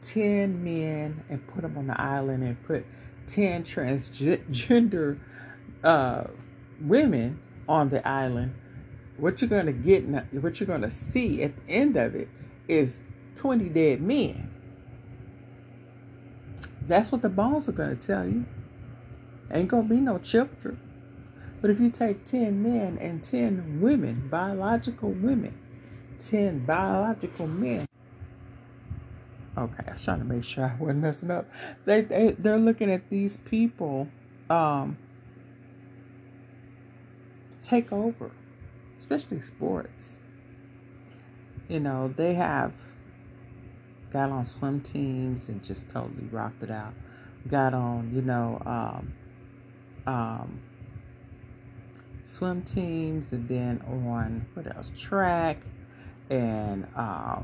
10 0.02 0.64
men 0.64 1.24
and 1.30 1.46
put 1.48 1.62
them 1.62 1.78
on 1.78 1.88
the 1.88 2.00
island 2.00 2.44
and 2.44 2.62
put 2.66 2.86
10 3.28 3.64
transgender 3.64 5.20
uh, 5.84 6.26
women 6.82 7.40
on 7.68 7.90
the 7.90 8.06
island, 8.08 8.54
what 9.18 9.42
you're 9.42 9.50
going 9.50 9.66
to 9.66 9.72
get, 9.72 10.04
what 10.42 10.60
you're 10.60 10.68
going 10.68 10.82
to 10.82 10.90
see 10.90 11.44
at 11.44 11.54
the 11.56 11.74
end 11.74 11.96
of 11.98 12.16
it 12.16 12.30
is 12.68 13.00
20 13.36 13.70
dead 13.70 14.02
men. 14.02 14.52
That's 16.88 17.12
what 17.12 17.22
the 17.22 17.30
bones 17.30 17.68
are 17.68 17.74
going 17.74 17.98
to 17.98 18.08
tell 18.08 18.28
you. 18.28 18.46
Ain't 19.52 19.68
going 19.68 19.88
to 19.88 19.94
be 19.94 20.00
no 20.00 20.18
children. 20.20 20.80
But 21.62 21.72
if 21.72 21.80
you 21.80 21.90
take 21.90 22.26
10 22.26 22.62
men 22.62 22.98
and 23.00 23.24
10 23.24 23.80
women, 23.82 24.28
biological 24.30 25.10
women, 25.10 25.58
10 26.20 26.66
biological 26.66 27.48
men, 27.48 27.88
okay, 29.58 29.84
I 29.88 29.92
was 29.94 30.04
trying 30.04 30.20
to 30.20 30.26
make 30.26 30.44
sure 30.44 30.66
I 30.66 30.82
wasn't 30.82 31.00
messing 31.00 31.32
up. 31.32 31.50
They, 31.86 32.02
they 32.02 32.32
they're 32.38 32.60
looking 32.60 32.92
at 32.92 33.10
these 33.10 33.38
people 33.38 34.08
um, 34.50 34.98
take 37.64 37.92
over, 37.92 38.32
especially 38.98 39.42
sports. 39.42 40.18
You 41.68 41.80
know, 41.80 42.14
they 42.16 42.36
have 42.36 42.74
got 44.16 44.30
on 44.30 44.46
swim 44.46 44.80
teams 44.80 45.50
and 45.50 45.62
just 45.62 45.90
totally 45.90 46.24
rocked 46.32 46.64
it 46.64 46.72
out. 46.72 46.94
Got 47.50 47.74
on, 47.74 48.14
you 48.16 48.22
know, 48.22 48.62
um, 48.66 49.14
um, 50.08 50.62
swim 52.24 52.62
teams 52.62 53.34
and 53.34 53.46
then 53.50 53.82
on 53.86 54.46
what 54.54 54.74
else 54.74 54.90
track 54.98 55.58
and 56.30 56.88
um, 56.96 57.44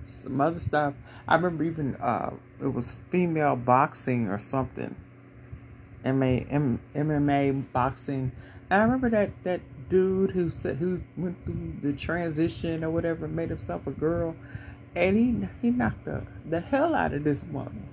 some 0.00 0.40
other 0.40 0.58
stuff 0.58 0.94
i 1.28 1.36
remember 1.36 1.62
even 1.62 1.94
uh, 1.96 2.30
it 2.60 2.66
was 2.66 2.96
female 3.10 3.54
boxing 3.54 4.26
or 4.26 4.38
something 4.38 4.96
MMA, 6.04 7.72
boxing. 7.72 8.32
And 8.70 8.80
I 8.80 8.84
remember 8.84 9.10
that 9.10 9.30
that 9.44 9.60
dude 9.88 10.30
who 10.30 10.50
said 10.50 10.76
who 10.76 11.00
went 11.16 11.36
through 11.44 11.76
the 11.82 11.92
transition 11.92 12.82
or 12.82 12.90
whatever, 12.90 13.28
made 13.28 13.50
himself 13.50 13.86
a 13.86 13.90
girl, 13.90 14.34
and 14.94 15.16
he 15.16 15.48
he 15.60 15.70
knocked 15.70 16.04
the 16.04 16.22
the 16.48 16.60
hell 16.60 16.94
out 16.94 17.14
of 17.14 17.24
this 17.24 17.42
woman. 17.44 17.88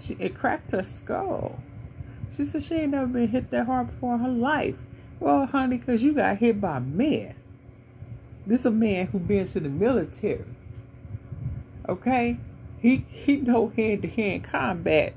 She 0.00 0.16
it 0.18 0.34
cracked 0.34 0.70
her 0.72 0.82
skull. 0.82 1.58
She 2.30 2.44
said 2.44 2.62
she 2.62 2.74
ain't 2.74 2.92
never 2.92 3.06
been 3.06 3.28
hit 3.28 3.50
that 3.50 3.66
hard 3.66 3.88
before 3.88 4.14
in 4.14 4.20
her 4.20 4.28
life. 4.28 4.76
Well, 5.18 5.46
honey, 5.46 5.78
because 5.78 6.02
you 6.02 6.14
got 6.14 6.38
hit 6.38 6.60
by 6.60 6.78
men. 6.78 7.34
This 8.46 8.64
a 8.64 8.70
man 8.70 9.08
who 9.08 9.18
been 9.18 9.46
to 9.48 9.60
the 9.60 9.68
military. 9.68 10.44
Okay? 11.88 12.38
He 12.78 13.04
he 13.08 13.36
know 13.40 13.68
hand 13.68 14.02
to 14.02 14.08
hand 14.08 14.44
combat 14.44 15.14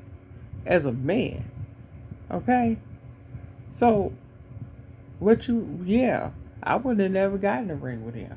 as 0.65 0.85
a 0.85 0.91
man. 0.91 1.49
Okay? 2.29 2.77
So 3.69 4.13
what 5.19 5.47
you 5.47 5.79
yeah, 5.85 6.31
I 6.61 6.75
would 6.75 6.99
have 6.99 7.11
never 7.11 7.37
got 7.37 7.59
in 7.59 7.67
the 7.67 7.75
ring 7.75 8.05
with 8.05 8.15
him. 8.15 8.35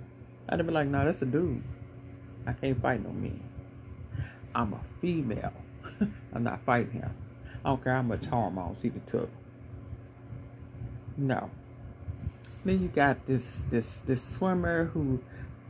I'd 0.48 0.60
have 0.60 0.66
been 0.66 0.74
like, 0.74 0.88
no, 0.88 1.04
that's 1.04 1.22
a 1.22 1.26
dude. 1.26 1.62
I 2.46 2.52
can't 2.52 2.80
fight 2.80 3.02
no 3.02 3.10
men. 3.10 3.42
I'm 4.54 4.72
a 4.72 4.80
female. 5.00 5.52
I'm 6.32 6.42
not 6.42 6.60
fighting 6.64 6.92
him. 6.92 7.14
I 7.64 7.70
don't 7.70 7.82
care 7.82 7.94
how 7.94 8.02
much 8.02 8.26
hormones 8.26 8.82
he 8.82 8.90
took. 9.06 9.28
No. 11.16 11.50
Then 12.64 12.82
you 12.82 12.88
got 12.88 13.26
this 13.26 13.64
this 13.70 14.00
this 14.02 14.22
swimmer 14.22 14.86
who 14.86 15.20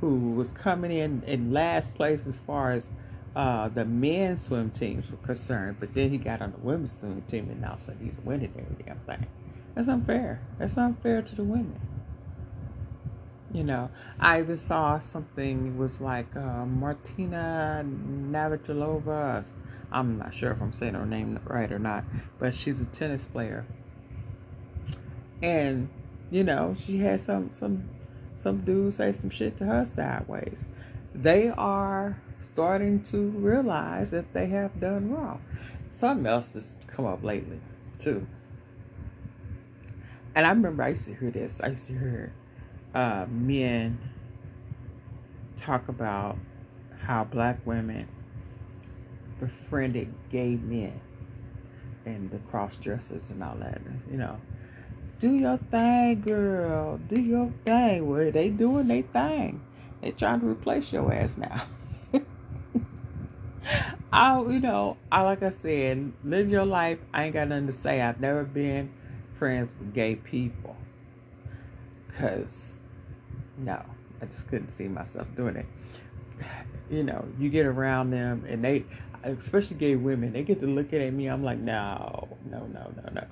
who 0.00 0.32
was 0.32 0.50
coming 0.52 0.90
in 0.90 1.22
in 1.26 1.52
last 1.52 1.94
place 1.94 2.26
as 2.26 2.38
far 2.38 2.72
as 2.72 2.90
uh, 3.34 3.68
the 3.68 3.84
men's 3.84 4.42
swim 4.44 4.70
teams 4.70 5.10
were 5.10 5.16
concerned, 5.18 5.76
but 5.78 5.94
then 5.94 6.10
he 6.10 6.18
got 6.18 6.40
on 6.40 6.52
the 6.52 6.58
women's 6.58 6.98
swim 6.98 7.22
team 7.30 7.48
and 7.50 7.60
now 7.60 7.76
so 7.76 7.92
he's 8.00 8.18
winning 8.20 8.52
every 8.58 8.84
damn 8.84 8.98
thing. 9.00 9.26
That's 9.74 9.88
unfair. 9.88 10.40
That's 10.58 10.76
unfair 10.78 11.22
to 11.22 11.34
the 11.34 11.44
women. 11.44 11.78
You 13.52 13.62
know, 13.62 13.90
I 14.18 14.40
even 14.40 14.56
saw 14.56 14.98
something 14.98 15.68
it 15.68 15.76
was 15.76 16.00
like 16.00 16.34
uh, 16.36 16.66
Martina 16.66 17.84
Navratilova. 17.84 19.46
I'm 19.92 20.18
not 20.18 20.34
sure 20.34 20.50
if 20.50 20.60
I'm 20.60 20.72
saying 20.72 20.94
her 20.94 21.06
name 21.06 21.38
right 21.44 21.70
or 21.70 21.78
not, 21.78 22.04
but 22.38 22.54
she's 22.54 22.80
a 22.80 22.86
tennis 22.86 23.26
player. 23.26 23.64
And 25.42 25.88
you 26.30 26.42
know, 26.42 26.74
she 26.76 26.98
had 26.98 27.20
some 27.20 27.52
some 27.52 27.88
some 28.34 28.62
dudes 28.62 28.96
say 28.96 29.12
some 29.12 29.30
shit 29.30 29.56
to 29.58 29.64
her 29.64 29.84
sideways. 29.84 30.66
They 31.14 31.48
are 31.50 32.20
starting 32.40 33.02
to 33.04 33.28
realize 33.30 34.10
that 34.10 34.32
they 34.34 34.46
have 34.46 34.78
done 34.80 35.10
wrong. 35.10 35.42
Something 35.90 36.26
else 36.26 36.52
has 36.52 36.74
come 36.88 37.06
up 37.06 37.22
lately 37.22 37.60
too. 37.98 38.26
And 40.34 40.46
I 40.46 40.50
remember 40.50 40.82
I 40.82 40.88
used 40.88 41.04
to 41.04 41.14
hear 41.14 41.30
this. 41.30 41.60
I 41.62 41.68
used 41.68 41.86
to 41.86 41.92
hear 41.94 42.32
uh, 42.94 43.26
men 43.28 43.98
talk 45.56 45.88
about 45.88 46.36
how 47.02 47.24
black 47.24 47.58
women 47.66 48.08
befriended 49.38 50.12
gay 50.30 50.56
men 50.56 51.00
and 52.04 52.30
the 52.30 52.38
cross 52.50 52.76
dressers 52.76 53.30
and 53.30 53.42
all 53.42 53.56
that. 53.56 53.80
You 54.10 54.16
know, 54.16 54.40
do 55.18 55.34
your 55.34 55.58
thing, 55.70 56.20
girl. 56.22 56.98
Do 57.08 57.20
your 57.20 57.52
thing. 57.64 58.08
Well, 58.08 58.30
they 58.30 58.50
doing 58.50 58.88
their 58.88 59.02
thing. 59.02 59.62
They 60.00 60.12
trying 60.12 60.40
to 60.40 60.46
replace 60.46 60.92
your 60.92 61.12
ass 61.12 61.36
now. 61.36 61.62
I, 64.12 64.40
you 64.40 64.60
know, 64.60 64.96
I 65.10 65.22
like 65.22 65.42
I 65.42 65.48
said, 65.48 66.12
live 66.24 66.48
your 66.48 66.64
life. 66.64 66.98
I 67.12 67.24
ain't 67.24 67.34
got 67.34 67.48
nothing 67.48 67.66
to 67.66 67.72
say. 67.72 68.00
I've 68.00 68.20
never 68.20 68.44
been 68.44 68.92
friends 69.34 69.72
with 69.78 69.92
gay 69.92 70.16
people. 70.16 70.76
Because, 72.06 72.75
no, 73.58 73.72
mm-hmm. 73.72 74.22
I 74.22 74.26
just 74.26 74.48
couldn't 74.48 74.68
see 74.68 74.88
myself 74.88 75.26
doing 75.36 75.56
it. 75.56 75.66
You 76.88 77.02
know, 77.02 77.24
you 77.36 77.48
get 77.48 77.66
around 77.66 78.10
them 78.10 78.44
and 78.48 78.62
they, 78.64 78.84
especially 79.24 79.76
gay 79.76 79.96
women, 79.96 80.32
they 80.32 80.44
get 80.44 80.60
to 80.60 80.68
looking 80.68 81.02
at 81.02 81.12
me. 81.12 81.26
I'm 81.26 81.42
like, 81.42 81.58
no, 81.58 82.28
no, 82.48 82.60
no, 82.60 82.92
no, 82.94 83.10
no. 83.12 83.26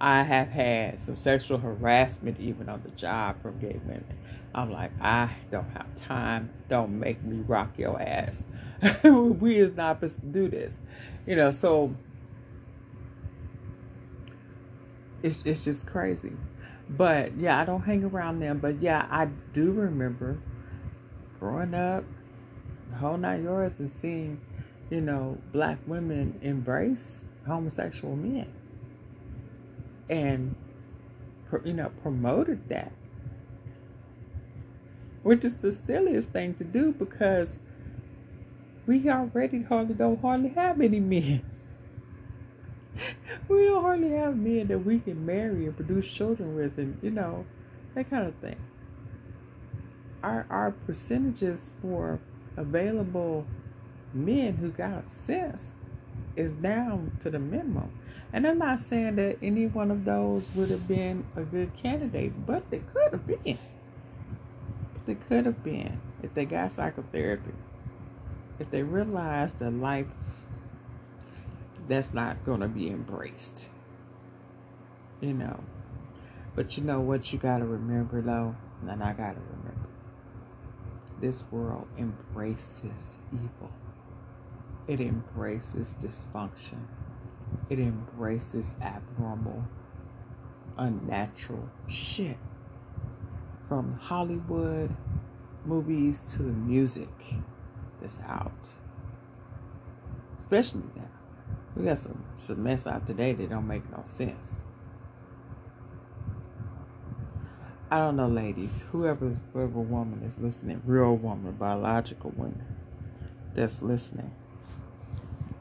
I 0.00 0.22
have 0.22 0.48
had 0.48 0.98
some 0.98 1.14
sexual 1.14 1.58
harassment 1.58 2.40
even 2.40 2.70
on 2.70 2.80
the 2.82 2.88
job 2.92 3.42
from 3.42 3.58
gay 3.58 3.78
women. 3.84 4.06
I'm 4.54 4.72
like, 4.72 4.92
I 5.00 5.30
don't 5.50 5.68
have 5.72 5.94
time. 5.96 6.50
Don't 6.70 6.98
make 6.98 7.22
me 7.22 7.42
rock 7.46 7.78
your 7.78 8.00
ass. 8.00 8.44
we 9.04 9.56
is 9.56 9.76
not 9.76 9.96
supposed 9.96 10.20
to 10.20 10.26
do 10.26 10.48
this. 10.48 10.80
You 11.26 11.36
know, 11.36 11.50
so 11.50 11.94
it's 15.22 15.42
it's 15.44 15.64
just 15.64 15.86
crazy. 15.86 16.32
But 16.88 17.36
yeah, 17.36 17.60
I 17.60 17.64
don't 17.64 17.82
hang 17.82 18.04
around 18.04 18.40
them. 18.40 18.58
But 18.58 18.80
yeah, 18.82 19.06
I 19.10 19.26
do 19.52 19.72
remember 19.72 20.38
growing 21.40 21.74
up, 21.74 22.04
the 22.90 22.96
whole 22.96 23.16
nine 23.16 23.46
and 23.46 23.90
seeing, 23.90 24.40
you 24.90 25.00
know, 25.00 25.38
black 25.52 25.78
women 25.86 26.38
embrace 26.42 27.24
homosexual 27.46 28.16
men, 28.16 28.52
and 30.08 30.54
you 31.64 31.72
know 31.72 31.90
promoted 32.02 32.68
that, 32.68 32.92
which 35.22 35.44
is 35.44 35.58
the 35.58 35.72
silliest 35.72 36.30
thing 36.30 36.54
to 36.54 36.64
do 36.64 36.92
because 36.92 37.58
we 38.86 39.08
already 39.08 39.62
hardly 39.62 39.94
don't 39.94 40.20
hardly 40.20 40.50
have 40.50 40.80
any 40.80 41.00
men. 41.00 41.42
We 43.48 43.64
don't 43.64 43.82
hardly 43.82 44.10
have 44.10 44.36
men 44.36 44.68
that 44.68 44.78
we 44.78 45.00
can 45.00 45.24
marry 45.24 45.66
and 45.66 45.76
produce 45.76 46.08
children 46.10 46.54
with, 46.54 46.78
and 46.78 46.98
you 47.02 47.10
know, 47.10 47.44
that 47.94 48.08
kind 48.10 48.26
of 48.26 48.34
thing. 48.36 48.56
Our 50.22 50.46
our 50.50 50.70
percentages 50.70 51.68
for 51.82 52.20
available 52.56 53.46
men 54.12 54.56
who 54.56 54.70
got 54.70 55.04
a 55.04 55.06
sense 55.06 55.80
is 56.36 56.54
down 56.54 57.16
to 57.20 57.30
the 57.30 57.38
minimum. 57.38 57.90
And 58.32 58.46
I'm 58.46 58.58
not 58.58 58.80
saying 58.80 59.16
that 59.16 59.38
any 59.42 59.66
one 59.66 59.90
of 59.90 60.04
those 60.04 60.48
would 60.54 60.70
have 60.70 60.88
been 60.88 61.24
a 61.36 61.42
good 61.42 61.74
candidate, 61.76 62.32
but 62.46 62.68
they 62.70 62.80
could 62.92 63.12
have 63.12 63.26
been. 63.26 63.58
They 65.06 65.14
could 65.14 65.46
have 65.46 65.62
been 65.62 66.00
if 66.22 66.34
they 66.34 66.44
got 66.44 66.72
psychotherapy. 66.72 67.52
If 68.58 68.70
they 68.70 68.82
realized 68.82 69.58
that 69.58 69.72
life 69.72 70.06
that's 71.88 72.12
not 72.12 72.44
going 72.44 72.60
to 72.60 72.68
be 72.68 72.88
embraced. 72.88 73.68
You 75.20 75.34
know. 75.34 75.60
But 76.54 76.76
you 76.76 76.84
know 76.84 77.00
what 77.00 77.32
you 77.32 77.38
got 77.38 77.58
to 77.58 77.64
remember, 77.64 78.20
though? 78.20 78.54
And 78.88 79.02
I 79.02 79.12
got 79.12 79.34
to 79.34 79.40
remember. 79.58 79.88
This 81.20 81.44
world 81.50 81.86
embraces 81.96 83.16
evil, 83.32 83.70
it 84.86 85.00
embraces 85.00 85.96
dysfunction, 86.00 86.86
it 87.70 87.78
embraces 87.78 88.76
abnormal, 88.82 89.64
unnatural 90.76 91.70
shit. 91.88 92.36
From 93.68 93.98
Hollywood 93.98 94.94
movies 95.64 96.20
to 96.32 96.42
the 96.42 96.52
music 96.52 97.08
that's 98.00 98.20
out. 98.26 98.52
Especially 100.38 100.82
now. 100.94 101.02
We 101.76 101.84
got 101.84 101.98
some, 101.98 102.24
some 102.36 102.62
mess 102.62 102.86
out 102.86 103.06
today 103.06 103.32
that 103.32 103.50
don't 103.50 103.66
make 103.66 103.88
no 103.90 104.02
sense. 104.04 104.62
I 107.90 107.98
don't 107.98 108.16
know, 108.16 108.28
ladies. 108.28 108.84
Whoever, 108.92 109.36
whoever 109.52 109.80
woman 109.80 110.22
is 110.24 110.38
listening, 110.38 110.82
real 110.84 111.16
woman, 111.16 111.52
biological 111.52 112.30
woman 112.36 112.64
that's 113.54 113.82
listening, 113.82 114.32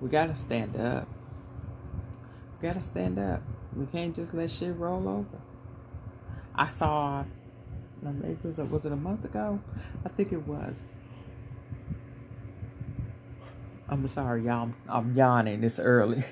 we 0.01 0.09
gotta 0.09 0.35
stand 0.35 0.75
up. 0.75 1.07
We 2.61 2.67
gotta 2.67 2.81
stand 2.81 3.19
up. 3.19 3.41
We 3.75 3.85
can't 3.87 4.15
just 4.15 4.33
let 4.33 4.51
shit 4.51 4.75
roll 4.77 5.07
over. 5.07 5.41
I 6.55 6.67
saw, 6.67 7.23
maybe 8.01 8.33
it 8.33 8.43
was, 8.43 8.57
was 8.57 8.85
it 8.85 8.91
a 8.91 8.95
month 8.95 9.25
ago? 9.25 9.59
I 10.05 10.09
think 10.09 10.31
it 10.31 10.47
was. 10.47 10.81
I'm 13.89 14.07
sorry, 14.07 14.45
y'all. 14.45 14.71
I'm 14.87 15.15
yawning. 15.15 15.63
It's 15.63 15.79
early. 15.79 16.23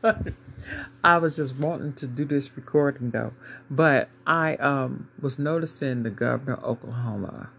but 0.00 0.28
I 1.04 1.18
was 1.18 1.36
just 1.36 1.56
wanting 1.56 1.94
to 1.94 2.06
do 2.06 2.24
this 2.24 2.54
recording 2.56 3.10
though. 3.10 3.32
But 3.70 4.08
I 4.26 4.56
um 4.56 5.08
was 5.20 5.38
noticing 5.38 6.02
the 6.02 6.10
governor 6.10 6.54
of 6.54 6.64
Oklahoma, 6.64 7.50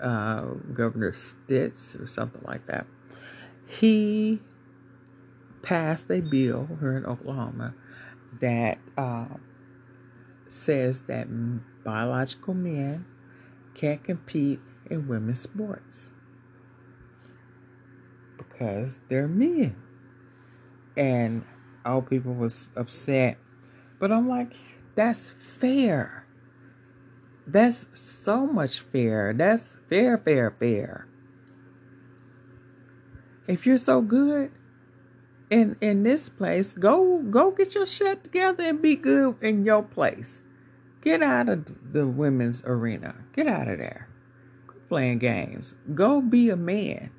uh, 0.00 0.42
Governor 0.74 1.12
Stitz 1.12 1.94
or 1.94 2.06
something 2.06 2.42
like 2.44 2.66
that. 2.66 2.86
He 3.66 4.40
passed 5.62 6.10
a 6.10 6.20
bill 6.20 6.68
here 6.80 6.96
in 6.96 7.06
Oklahoma 7.06 7.74
that 8.40 8.78
uh, 8.98 9.24
says 10.48 11.02
that 11.02 11.26
biological 11.82 12.52
men 12.52 13.06
can't 13.74 14.04
compete 14.04 14.60
in 14.90 15.08
women's 15.08 15.40
sports 15.40 16.10
because 18.54 19.00
they're 19.08 19.28
men. 19.28 19.76
And 20.96 21.44
all 21.84 22.02
people 22.02 22.34
was 22.34 22.68
upset. 22.76 23.36
But 23.98 24.12
I'm 24.12 24.28
like, 24.28 24.54
that's 24.94 25.30
fair. 25.30 26.26
That's 27.46 27.86
so 27.92 28.46
much 28.46 28.80
fair. 28.80 29.32
That's 29.32 29.76
fair, 29.88 30.18
fair, 30.18 30.50
fair. 30.58 31.06
If 33.46 33.66
you're 33.66 33.76
so 33.76 34.00
good 34.00 34.50
in 35.50 35.76
in 35.82 36.02
this 36.02 36.30
place, 36.30 36.72
go 36.72 37.18
go 37.18 37.50
get 37.50 37.74
your 37.74 37.84
shit 37.84 38.24
together 38.24 38.64
and 38.64 38.80
be 38.80 38.96
good 38.96 39.36
in 39.42 39.64
your 39.64 39.82
place. 39.82 40.40
Get 41.02 41.22
out 41.22 41.50
of 41.50 41.92
the 41.92 42.06
women's 42.06 42.62
arena. 42.64 43.14
Get 43.34 43.46
out 43.46 43.68
of 43.68 43.78
there. 43.78 44.08
Quit 44.66 44.88
playing 44.88 45.18
games. 45.18 45.74
Go 45.94 46.22
be 46.22 46.48
a 46.48 46.56
man. 46.56 47.10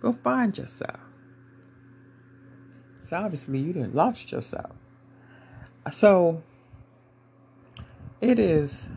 Go 0.00 0.12
find 0.12 0.56
yourself. 0.56 1.00
So 3.02 3.16
obviously 3.16 3.60
you 3.60 3.72
didn't 3.72 3.94
lost 3.94 4.32
yourself. 4.32 4.72
So 5.92 6.42
it 8.20 8.38
is 8.38 8.88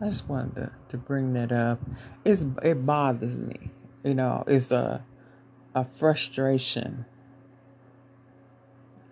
I 0.00 0.06
just 0.06 0.28
wanted 0.28 0.54
to, 0.54 0.72
to 0.90 0.96
bring 0.96 1.32
that 1.32 1.50
up. 1.50 1.80
It's 2.24 2.44
it 2.62 2.86
bothers 2.86 3.38
me. 3.38 3.70
You 4.04 4.14
know, 4.14 4.44
it's 4.46 4.70
a 4.70 5.04
a 5.74 5.84
frustration 5.84 7.04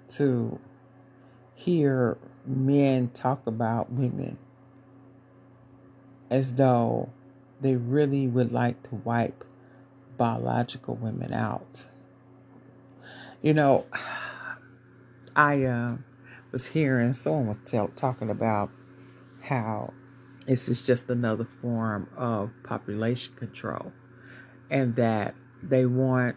to 0.09 0.61
hear 1.55 2.19
men 2.45 3.09
talk 3.09 3.47
about 3.47 3.91
women 3.91 4.37
as 6.31 6.53
though 6.53 7.11
they 7.61 7.77
really 7.77 8.29
would 8.29 8.53
like 8.53 8.83
to 8.85 8.97
wipe 8.97 9.45
biological 10.17 10.95
women 10.97 11.33
out. 11.33 11.85
You 13.43 13.55
know, 13.55 13.87
I 15.37 15.65
uh, 15.65 15.97
was 16.53 16.67
hearing 16.67 17.15
someone 17.15 17.49
was 17.49 17.91
talking 17.97 18.31
about 18.31 18.71
how 19.43 19.93
this 20.47 20.69
is 20.69 20.83
just 20.83 21.11
another 21.11 21.47
form 21.61 22.09
of 22.17 22.51
population 22.65 23.35
control, 23.35 23.93
and 24.71 24.97
that 24.97 25.35
they 25.63 25.87
want 25.87 26.37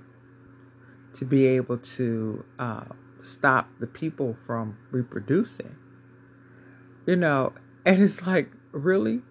to 1.13 1.25
be 1.25 1.45
able 1.45 1.77
to 1.77 2.43
uh, 2.59 2.85
stop 3.23 3.67
the 3.79 3.87
people 3.87 4.35
from 4.45 4.77
reproducing. 4.91 5.75
You 7.05 7.15
know, 7.15 7.53
and 7.85 8.03
it's 8.03 8.25
like, 8.25 8.51
really? 8.71 9.21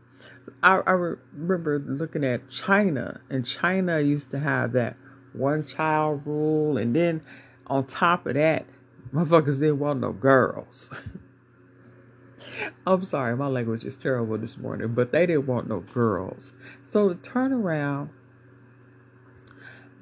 I, 0.62 0.81
I 0.87 0.92
remember 0.92 1.78
looking 1.78 2.24
at 2.24 2.48
China, 2.50 3.20
and 3.31 3.46
China 3.46 4.00
used 4.00 4.31
to 4.31 4.38
have 4.38 4.72
that 4.72 4.96
one 5.33 5.64
child 5.64 6.22
rule, 6.24 6.78
and 6.78 6.94
then 6.94 7.22
on 7.66 7.85
top 7.85 8.26
of 8.26 8.35
that, 8.35 8.66
motherfuckers 9.12 9.61
didn't 9.61 9.78
want 9.78 10.00
no 10.00 10.12
girls. 10.12 10.90
I'm 12.87 13.04
sorry, 13.04 13.37
my 13.37 13.46
language 13.46 13.85
is 13.85 13.96
terrible 13.96 14.38
this 14.38 14.57
morning, 14.57 14.94
but 14.94 15.12
they 15.12 15.26
didn't 15.26 15.46
want 15.46 15.68
no 15.68 15.81
girls. 15.81 16.52
So 16.83 17.09
to 17.11 17.14
turn 17.14 17.52
around, 17.52 18.11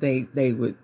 they 0.01 0.23
they 0.35 0.53
would 0.53 0.77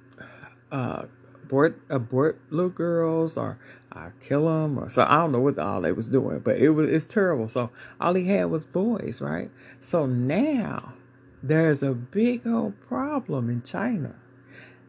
uh, 0.71 1.05
abort 1.45 1.81
abort 1.89 2.41
little 2.51 2.71
girls 2.71 3.37
or 3.37 3.59
uh, 3.95 4.11
kill 4.23 4.47
them 4.47 4.79
or 4.79 4.89
so 4.89 5.03
I 5.03 5.17
don't 5.17 5.33
know 5.33 5.41
what 5.41 5.59
all 5.59 5.81
they 5.81 5.93
was 5.93 6.09
doing, 6.09 6.41
but 6.41 6.57
it 6.57 6.71
was 6.71 6.91
it's 6.91 7.07
terrible. 7.07 7.49
So 7.49 7.71
all 8.01 8.15
he 8.15 8.27
had 8.27 8.45
was 8.47 8.67
boys, 8.67 9.21
right? 9.21 9.51
So 9.81 10.07
now 10.07 10.95
there's 11.43 11.83
a 11.83 11.93
big 11.93 12.47
old 12.47 12.81
problem 12.89 13.51
in 13.51 13.63
China. 13.63 14.15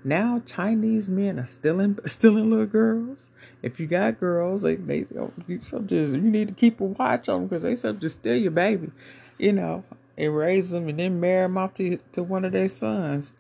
Now 0.06 0.42
Chinese 0.46 1.10
men 1.10 1.40
are 1.40 1.46
stealing 1.46 1.98
stealing 2.06 2.50
little 2.50 2.66
girls. 2.66 3.30
If 3.62 3.80
you 3.80 3.88
got 3.88 4.20
girls, 4.20 4.62
they 4.62 4.76
they 4.76 5.06
oh, 5.18 5.32
you, 5.48 5.60
just, 5.60 5.92
you 5.92 6.08
need 6.18 6.48
to 6.48 6.54
keep 6.54 6.80
a 6.80 6.86
watch 6.86 7.28
on 7.30 7.42
them 7.42 7.48
because 7.48 7.64
they 7.64 7.76
some 7.76 8.00
just 8.00 8.20
steal 8.20 8.36
your 8.36 8.52
baby, 8.52 8.90
you 9.38 9.54
know, 9.54 9.84
and 10.18 10.36
raise 10.36 10.72
them 10.72 10.88
and 10.88 11.00
then 11.00 11.20
marry 11.20 11.46
them 11.46 11.58
off 11.58 11.74
to 11.76 11.98
to 12.14 12.24
one 12.24 12.46
of 12.46 12.54
their 12.54 12.68
sons. 12.68 13.34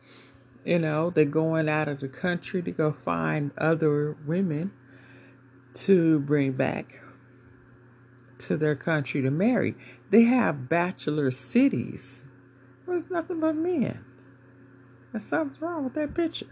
You 0.65 0.80
know, 0.80 1.10
they're 1.10 1.26
going 1.26 1.67
out 1.67 1.89
of 1.89 1.99
the 1.99 2.08
country 2.08 2.62
to 2.62 2.71
go 2.71 2.95
find 3.04 3.52
other 3.58 4.15
women 4.26 4.71
to 5.74 6.20
bring 6.20 6.54
back 6.54 7.00
to 8.40 8.58
their 8.58 8.76
country 8.76 9.22
to 9.22 9.32
marry. 9.32 9.76
They 10.10 10.24
have 10.24 10.70
bachelor 10.70 11.32
cities. 11.32 12.26
There's 12.86 13.10
nothing 13.10 13.40
but 13.40 13.56
men. 13.56 14.04
There's 15.12 15.24
something 15.24 15.58
wrong 15.60 15.84
with 15.84 15.94
that 15.94 16.14
picture. 16.14 16.48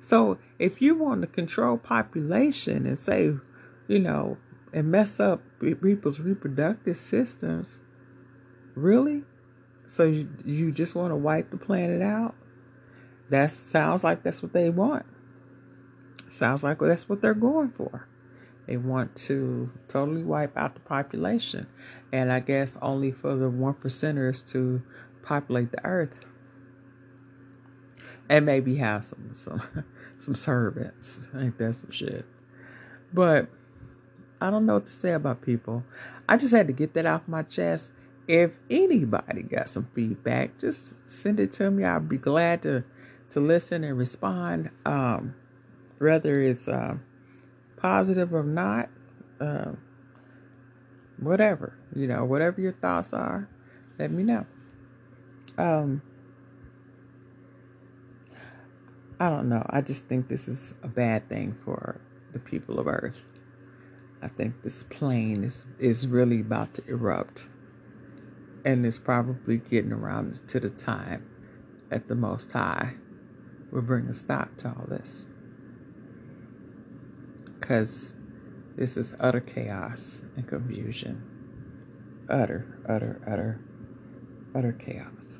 So 0.00 0.38
if 0.58 0.80
you 0.80 0.94
want 0.94 1.22
to 1.22 1.26
control 1.26 1.76
population 1.76 2.86
and 2.86 2.98
say, 2.98 3.34
you 3.88 3.98
know, 3.98 4.38
and 4.72 4.90
mess 4.90 5.18
up 5.18 5.42
people's 5.60 6.20
reproductive 6.20 6.96
systems, 6.96 7.80
really? 8.74 9.24
So 9.86 10.04
you, 10.04 10.28
you 10.44 10.70
just 10.70 10.94
want 10.94 11.10
to 11.10 11.16
wipe 11.16 11.50
the 11.50 11.56
planet 11.56 12.02
out? 12.02 12.34
That 13.30 13.50
sounds 13.50 14.04
like 14.04 14.22
that's 14.22 14.42
what 14.42 14.52
they 14.52 14.70
want. 14.70 15.06
Sounds 16.28 16.62
like 16.62 16.78
that's 16.78 17.08
what 17.08 17.20
they're 17.20 17.34
going 17.34 17.70
for. 17.70 18.06
They 18.68 18.76
want 18.76 19.16
to 19.16 19.70
totally 19.88 20.22
wipe 20.22 20.54
out 20.58 20.74
the 20.74 20.80
population. 20.80 21.66
And 22.12 22.30
I 22.30 22.40
guess 22.40 22.76
only 22.82 23.12
for 23.12 23.34
the 23.34 23.48
one 23.48 23.72
percenters 23.72 24.46
to 24.52 24.82
populate 25.22 25.72
the 25.72 25.82
earth 25.86 26.14
and 28.28 28.44
maybe 28.44 28.76
have 28.76 29.06
some 29.06 29.30
some 29.32 29.62
some 30.20 30.34
servants. 30.34 31.30
Ain't 31.34 31.56
that 31.56 31.76
some 31.76 31.90
shit? 31.90 32.26
But 33.14 33.48
I 34.42 34.50
don't 34.50 34.66
know 34.66 34.74
what 34.74 34.86
to 34.86 34.92
say 34.92 35.12
about 35.12 35.40
people. 35.40 35.82
I 36.28 36.36
just 36.36 36.52
had 36.52 36.66
to 36.66 36.74
get 36.74 36.92
that 36.92 37.06
off 37.06 37.26
my 37.26 37.44
chest. 37.44 37.90
If 38.28 38.58
anybody 38.68 39.44
got 39.44 39.70
some 39.70 39.88
feedback, 39.94 40.58
just 40.58 41.08
send 41.08 41.40
it 41.40 41.52
to 41.52 41.70
me. 41.70 41.84
I'll 41.84 42.00
be 42.00 42.18
glad 42.18 42.60
to 42.62 42.84
to 43.30 43.40
listen 43.40 43.82
and 43.82 43.96
respond. 43.96 44.68
Um, 44.84 45.34
whether 45.98 46.42
it's 46.42 46.68
uh, 46.68 46.98
positive 47.80 48.34
or 48.34 48.42
not, 48.42 48.88
uh, 49.40 49.72
whatever 51.18 51.78
you 51.94 52.06
know, 52.06 52.24
whatever 52.24 52.60
your 52.60 52.72
thoughts 52.72 53.12
are, 53.12 53.48
let 53.98 54.10
me 54.10 54.22
know. 54.22 54.46
Um, 55.56 56.02
I 59.20 59.28
don't 59.28 59.48
know. 59.48 59.64
I 59.68 59.80
just 59.80 60.06
think 60.06 60.28
this 60.28 60.46
is 60.46 60.74
a 60.82 60.88
bad 60.88 61.28
thing 61.28 61.56
for 61.64 62.00
the 62.32 62.38
people 62.38 62.78
of 62.78 62.86
Earth. 62.86 63.16
I 64.22 64.28
think 64.28 64.62
this 64.62 64.82
plane 64.84 65.44
is, 65.44 65.66
is 65.78 66.06
really 66.06 66.40
about 66.40 66.74
to 66.74 66.84
erupt. 66.86 67.48
And 68.64 68.84
it's 68.84 68.98
probably 68.98 69.58
getting 69.58 69.92
around 69.92 70.46
to 70.48 70.60
the 70.60 70.70
time 70.70 71.28
at 71.90 72.06
the 72.06 72.14
Most 72.14 72.50
High 72.52 72.94
will 73.70 73.82
bring 73.82 74.06
a 74.08 74.14
stop 74.14 74.56
to 74.58 74.68
all 74.68 74.86
this. 74.88 75.26
Because 77.68 78.14
this 78.76 78.96
is 78.96 79.14
utter 79.20 79.42
chaos 79.42 80.22
and 80.36 80.48
confusion. 80.48 81.22
Utter, 82.30 82.64
utter, 82.88 83.20
utter, 83.26 83.60
utter 84.54 84.72
chaos. 84.72 85.38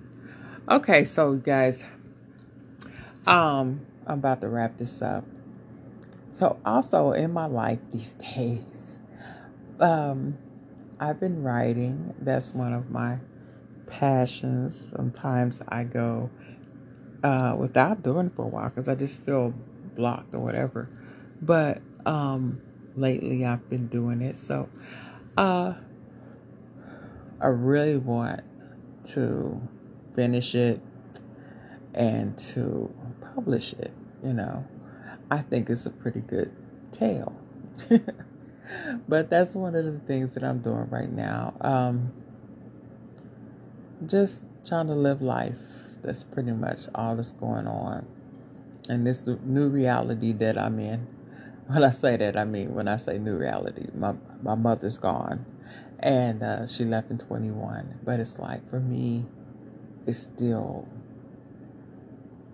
Okay, 0.70 1.04
so 1.04 1.36
guys, 1.36 1.84
um, 3.26 3.80
I'm 4.06 4.18
about 4.18 4.42
to 4.42 4.48
wrap 4.50 4.76
this 4.76 5.00
up. 5.00 5.24
So, 6.30 6.60
also 6.66 7.12
in 7.12 7.32
my 7.32 7.46
life 7.46 7.78
these 7.92 8.12
days, 8.12 8.98
um, 9.80 10.36
I've 11.00 11.18
been 11.18 11.42
writing. 11.42 12.12
That's 12.20 12.52
one 12.52 12.74
of 12.74 12.90
my 12.90 13.20
passions. 13.86 14.86
Sometimes 14.94 15.62
I 15.66 15.84
go 15.84 16.28
uh, 17.24 17.56
without 17.58 18.02
doing 18.02 18.26
it 18.26 18.36
for 18.36 18.44
a 18.44 18.48
while 18.48 18.68
because 18.68 18.90
I 18.90 18.96
just 18.96 19.16
feel 19.20 19.54
blocked 19.96 20.34
or 20.34 20.40
whatever. 20.40 20.90
But 21.40 21.80
um, 22.06 22.60
lately 22.96 23.44
I've 23.44 23.68
been 23.70 23.88
doing 23.88 24.22
it. 24.22 24.36
So 24.36 24.68
uh, 25.36 25.74
I 27.40 27.46
really 27.46 27.96
want 27.96 28.42
to 29.12 29.60
finish 30.14 30.54
it 30.54 30.80
and 31.94 32.36
to 32.38 32.92
publish 33.34 33.72
it, 33.74 33.92
you 34.22 34.32
know. 34.32 34.66
I 35.30 35.42
think 35.42 35.68
it's 35.70 35.86
a 35.86 35.90
pretty 35.90 36.20
good 36.20 36.50
tale. 36.90 37.36
but 39.08 39.30
that's 39.30 39.54
one 39.54 39.74
of 39.74 39.84
the 39.84 39.98
things 40.00 40.34
that 40.34 40.42
I'm 40.42 40.58
doing 40.60 40.88
right 40.90 41.10
now. 41.10 41.54
Um, 41.60 42.12
just 44.06 44.42
trying 44.66 44.86
to 44.88 44.94
live 44.94 45.22
life. 45.22 45.58
That's 46.02 46.22
pretty 46.22 46.52
much 46.52 46.82
all 46.94 47.16
that's 47.16 47.32
going 47.32 47.66
on. 47.66 48.06
And 48.88 49.06
this 49.06 49.26
new 49.26 49.68
reality 49.68 50.32
that 50.34 50.56
I'm 50.56 50.78
in. 50.78 51.06
When 51.68 51.84
I 51.84 51.90
say 51.90 52.16
that, 52.16 52.34
I 52.34 52.44
mean 52.44 52.74
when 52.74 52.88
I 52.88 52.96
say 52.96 53.18
new 53.18 53.36
reality. 53.36 53.88
My 53.94 54.14
my 54.42 54.54
mother's 54.54 54.96
gone, 54.96 55.44
and 55.98 56.42
uh, 56.42 56.66
she 56.66 56.86
left 56.86 57.10
in 57.10 57.18
21. 57.18 58.00
But 58.04 58.20
it's 58.20 58.38
like 58.38 58.66
for 58.70 58.80
me, 58.80 59.26
it's 60.06 60.18
still 60.18 60.88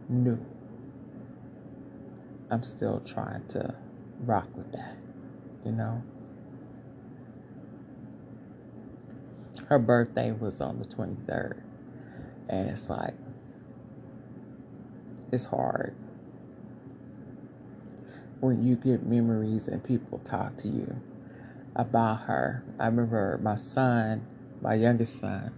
new. 0.08 0.44
I'm 2.50 2.64
still 2.64 3.00
trying 3.06 3.46
to 3.50 3.76
rock 4.24 4.48
with 4.56 4.72
that, 4.72 4.96
you 5.64 5.70
know. 5.70 6.02
Her 9.68 9.78
birthday 9.78 10.32
was 10.32 10.60
on 10.60 10.80
the 10.80 10.84
23rd, 10.84 11.62
and 12.48 12.68
it's 12.68 12.90
like, 12.90 13.14
it's 15.30 15.44
hard 15.44 15.94
when 18.44 18.66
you 18.66 18.76
get 18.76 19.06
memories 19.06 19.68
and 19.68 19.82
people 19.82 20.18
talk 20.20 20.56
to 20.58 20.68
you 20.68 21.00
about 21.76 22.22
her. 22.22 22.64
I 22.78 22.86
remember 22.86 23.38
my 23.42 23.56
son, 23.56 24.26
my 24.60 24.74
youngest 24.74 25.18
son, 25.18 25.52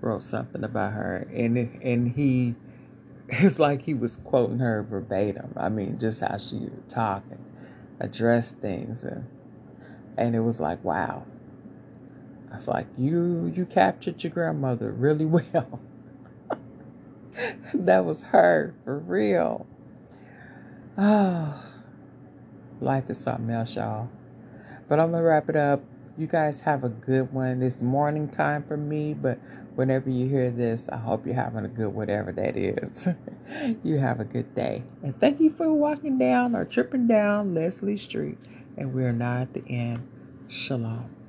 wrote 0.00 0.22
something 0.22 0.64
about 0.64 0.92
her, 0.92 1.28
and 1.34 1.58
and 1.82 2.12
he 2.12 2.54
it 3.28 3.42
was 3.42 3.58
like 3.58 3.82
he 3.82 3.94
was 3.94 4.16
quoting 4.18 4.58
her 4.58 4.82
verbatim. 4.82 5.52
I 5.56 5.68
mean, 5.68 5.98
just 5.98 6.20
how 6.20 6.36
she 6.38 6.56
would 6.56 6.88
talk 6.88 7.24
and 7.30 7.44
address 8.00 8.52
things, 8.52 9.04
and 9.04 9.26
and 10.16 10.34
it 10.36 10.40
was 10.40 10.60
like, 10.60 10.84
wow. 10.84 11.24
I 12.52 12.56
was 12.56 12.68
like, 12.68 12.88
you 12.98 13.52
you 13.54 13.66
captured 13.66 14.22
your 14.22 14.32
grandmother 14.32 14.92
really 14.92 15.24
well. 15.26 15.80
that 17.74 18.04
was 18.04 18.22
her 18.22 18.74
for 18.84 18.98
real. 18.98 19.66
Oh, 20.98 21.69
life 22.80 23.10
is 23.10 23.18
something 23.18 23.50
else, 23.50 23.76
y'all. 23.76 24.08
But 24.88 25.00
I'm 25.00 25.12
gonna 25.12 25.22
wrap 25.22 25.48
it 25.48 25.56
up. 25.56 25.82
You 26.18 26.26
guys 26.26 26.60
have 26.60 26.84
a 26.84 26.88
good 26.88 27.32
one. 27.32 27.62
It's 27.62 27.82
morning 27.82 28.28
time 28.28 28.62
for 28.64 28.76
me, 28.76 29.14
but 29.14 29.38
whenever 29.76 30.10
you 30.10 30.28
hear 30.28 30.50
this, 30.50 30.88
I 30.88 30.96
hope 30.96 31.24
you're 31.24 31.34
having 31.34 31.64
a 31.64 31.68
good 31.68 31.94
whatever 31.94 32.32
that 32.32 32.56
is. 32.56 33.08
you 33.84 33.98
have 33.98 34.20
a 34.20 34.24
good 34.24 34.54
day. 34.54 34.82
And 35.02 35.18
thank 35.20 35.40
you 35.40 35.50
for 35.56 35.72
walking 35.72 36.18
down 36.18 36.54
or 36.56 36.64
tripping 36.64 37.06
down 37.06 37.54
Leslie 37.54 37.96
Street. 37.96 38.38
And 38.76 38.92
we're 38.92 39.12
now 39.12 39.42
at 39.42 39.54
the 39.54 39.64
end. 39.68 40.06
Shalom. 40.48 41.19